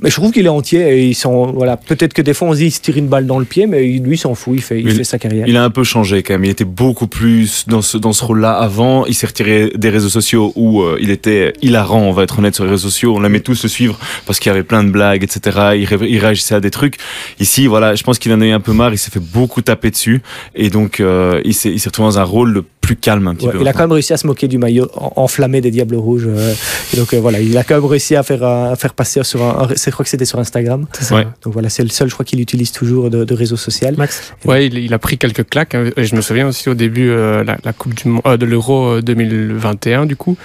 Mais 0.02 0.10
je 0.10 0.16
trouve 0.16 0.32
qu'il 0.32 0.44
est 0.44 0.48
entier 0.48 0.80
et 0.80 1.06
ils 1.06 1.14
sont 1.14 1.52
voilà 1.52 1.76
peut-être 1.76 2.12
que 2.12 2.20
des 2.20 2.34
fois 2.34 2.48
on 2.48 2.52
se 2.52 2.58
dit 2.58 2.66
il 2.66 2.70
se 2.72 2.80
tire 2.80 2.96
une 2.96 3.06
balle 3.06 3.26
dans 3.26 3.38
le 3.38 3.44
pied 3.44 3.68
mais 3.68 3.84
lui 3.84 4.18
s'en 4.18 4.34
fout 4.34 4.54
il 4.56 4.60
fait 4.60 4.80
il, 4.80 4.88
Il- 4.88 4.96
fait 4.96 5.04
sa 5.04 5.18
carrière. 5.20 5.46
Il 5.46 5.56
a 5.56 5.62
un 5.62 5.70
peu 5.70 5.84
changé 5.84 6.24
quand 6.24 6.34
même. 6.34 6.44
Il 6.44 6.50
était 6.50 6.64
beaucoup 6.64 7.06
plus 7.06 7.64
dans 7.68 7.80
ce, 7.80 7.96
dans 7.96 8.12
ce 8.12 8.24
rôle-là 8.24 8.52
avant. 8.54 9.06
Il 9.06 9.14
s'est 9.14 9.28
retiré 9.28 9.70
des 9.76 9.90
réseaux 9.90 10.08
sociaux 10.08 10.52
où 10.56 10.82
euh, 10.82 10.98
il 11.00 11.10
était 11.10 11.52
hilarant, 11.62 12.00
on 12.02 12.12
va 12.12 12.24
être 12.24 12.40
honnête, 12.40 12.56
sur 12.56 12.64
les 12.64 12.70
réseaux 12.70 12.88
sociaux. 12.88 13.14
On 13.16 13.20
l'aimait 13.20 13.38
tous 13.40 13.62
le 13.62 13.68
suivre 13.68 13.96
parce 14.26 14.40
qu'il 14.40 14.50
y 14.50 14.52
avait 14.52 14.64
plein 14.64 14.82
de 14.82 14.90
blagues, 14.90 15.22
etc. 15.22 15.76
Il, 15.76 15.84
ré- 15.86 16.08
il 16.08 16.18
réagissait 16.18 16.56
à 16.56 16.60
des 16.60 16.70
trucs. 16.72 16.96
Ici, 17.38 17.68
voilà, 17.68 17.94
je 17.94 18.02
pense 18.02 18.18
qu'il 18.18 18.32
en 18.32 18.40
a 18.40 18.46
eu 18.46 18.50
un 18.50 18.60
peu 18.60 18.72
marre. 18.72 18.92
Il 18.92 18.98
s'est 18.98 19.12
fait 19.12 19.20
beaucoup 19.22 19.62
taper 19.62 19.90
dessus. 19.92 20.22
Et 20.56 20.70
donc, 20.70 20.98
euh, 20.98 21.40
il 21.44 21.54
s'est 21.54 21.70
il 21.70 21.78
s'est 21.78 21.88
retrouvé 21.88 22.08
dans 22.08 22.18
un 22.18 22.24
rôle 22.24 22.62
plus 22.80 22.96
calme 22.96 23.28
un 23.28 23.34
petit 23.34 23.46
Ouais, 23.46 23.52
peu. 23.52 23.60
il 23.62 23.68
a 23.68 23.72
quand 23.72 23.78
même 23.84 23.92
réussi 23.92 24.12
à 24.12 24.18
se 24.18 24.26
moquer 24.26 24.46
du 24.46 24.58
maillot 24.58 24.88
en- 24.96 25.12
enflammé 25.16 25.62
des 25.62 25.70
Diables 25.70 25.96
Rouges. 25.96 26.26
euh, 26.28 26.52
et 26.92 26.96
donc 26.98 27.14
voilà, 27.14 27.40
il 27.40 27.56
a 27.56 27.64
quand 27.64 27.76
même 27.76 27.84
réussi 27.86 28.14
à 28.16 28.22
faire, 28.22 28.42
à 28.44 28.76
faire 28.76 28.92
passer 28.92 29.22
sur 29.24 29.42
un, 29.42 29.68
un- 29.70 29.74
je 29.90 29.94
crois 29.94 30.04
que 30.04 30.10
c'était 30.10 30.24
sur 30.24 30.38
Instagram. 30.38 30.86
C'est 30.92 31.04
ça. 31.04 31.14
Ouais. 31.16 31.26
Donc 31.42 31.52
voilà, 31.52 31.68
c'est 31.68 31.82
le 31.82 31.88
seul, 31.88 32.08
je 32.08 32.14
crois 32.14 32.24
qu'il 32.24 32.40
utilise 32.40 32.72
toujours 32.72 33.10
de, 33.10 33.24
de 33.24 33.34
réseau 33.34 33.56
social. 33.56 33.94
Max 33.96 34.32
Ouais, 34.44 34.66
il, 34.66 34.78
il 34.78 34.92
a 34.94 34.98
pris 34.98 35.18
quelques 35.18 35.48
claques. 35.48 35.74
hein. 35.74 35.90
Et 35.96 36.04
je 36.04 36.14
me 36.16 36.20
souviens 36.20 36.46
aussi 36.48 36.68
au 36.68 36.74
début 36.74 37.10
euh, 37.10 37.44
la, 37.44 37.56
la 37.64 37.72
Coupe 37.72 37.94
du 37.94 38.02
euh, 38.26 38.36
de 38.36 38.46
l'Euro 38.46 38.96
euh, 38.96 39.02
2021, 39.02 40.06
du 40.06 40.16
coup. 40.16 40.36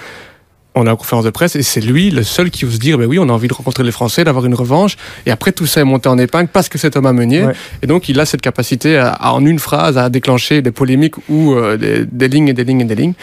On 0.76 0.86
a 0.86 0.92
en 0.92 0.96
conférence 0.96 1.24
de 1.24 1.30
presse 1.30 1.56
et 1.56 1.62
c'est 1.64 1.80
lui 1.80 2.10
le 2.10 2.22
seul 2.22 2.48
qui 2.48 2.64
ose 2.64 2.78
dire 2.78 2.96
ben 2.96 3.06
oui, 3.06 3.18
on 3.18 3.28
a 3.28 3.32
envie 3.32 3.48
de 3.48 3.52
rencontrer 3.54 3.82
les 3.82 3.90
Français, 3.90 4.22
d'avoir 4.22 4.44
une 4.46 4.54
revanche. 4.54 4.96
Et 5.26 5.32
après, 5.32 5.50
tout 5.50 5.66
ça 5.66 5.80
est 5.80 5.84
monté 5.84 6.08
en 6.08 6.16
épingle 6.16 6.48
parce 6.48 6.68
que 6.68 6.78
c'est 6.78 6.90
Thomas 6.90 7.12
Meunier. 7.12 7.42
Ouais. 7.44 7.54
Et 7.82 7.88
donc, 7.88 8.08
il 8.08 8.20
a 8.20 8.24
cette 8.24 8.40
capacité 8.40 8.96
à, 8.96 9.08
à, 9.10 9.32
en 9.32 9.44
une 9.44 9.58
phrase 9.58 9.98
à 9.98 10.08
déclencher 10.10 10.62
des 10.62 10.70
polémiques 10.70 11.16
ou 11.28 11.54
euh, 11.54 11.76
des, 11.76 12.06
des 12.06 12.28
lignes 12.28 12.46
et 12.48 12.52
des 12.52 12.62
lignes 12.62 12.82
et 12.82 12.84
des 12.84 12.94
lignes. 12.94 13.14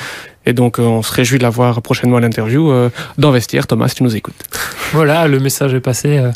Et 0.48 0.54
donc, 0.54 0.80
euh, 0.80 0.84
on 0.84 1.04
se 1.04 1.13
réjouit 1.13 1.38
de 1.38 1.44
l'avoir 1.44 1.82
prochainement 1.82 2.18
à 2.18 2.20
l'interview 2.22 2.72
euh, 2.72 2.89
dans 3.18 3.32
Vestiaire. 3.32 3.68
Thomas, 3.68 3.89
si 3.89 3.96
tu 3.96 4.04
nous 4.04 4.16
écoutes. 4.16 4.34
Voilà, 4.94 5.27
le 5.27 5.42
message 5.42 5.74
est 5.74 5.82
passé. 5.82 6.18
Euh, 6.18 6.32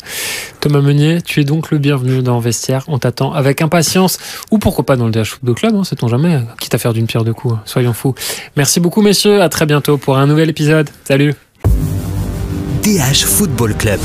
Thomas 0.60 0.82
Meunier, 0.82 1.22
tu 1.22 1.40
es 1.40 1.44
donc 1.44 1.70
le 1.70 1.78
bienvenu 1.78 2.20
dans 2.20 2.38
Vestiaire. 2.38 2.84
On 2.88 2.98
t'attend 2.98 3.32
avec 3.32 3.62
impatience. 3.62 4.18
Ou 4.50 4.58
pourquoi 4.58 4.84
pas 4.84 4.96
dans 4.96 5.06
le 5.06 5.10
DH 5.10 5.24
Football 5.24 5.54
Club, 5.54 5.74
hein, 5.74 5.84
sait-on 5.84 6.08
jamais. 6.08 6.38
Quitte 6.60 6.74
à 6.74 6.78
faire 6.78 6.92
d'une 6.92 7.06
pierre 7.06 7.24
deux 7.24 7.32
coups, 7.32 7.54
hein, 7.54 7.62
soyons 7.64 7.94
fous. 7.94 8.14
Merci 8.56 8.78
beaucoup, 8.78 9.00
messieurs. 9.00 9.40
À 9.40 9.48
très 9.48 9.64
bientôt 9.64 9.96
pour 9.96 10.18
un 10.18 10.26
nouvel 10.26 10.50
épisode. 10.50 10.90
Salut. 11.04 11.34
DH 12.82 13.24
Football 13.24 13.74
Club. 13.74 14.00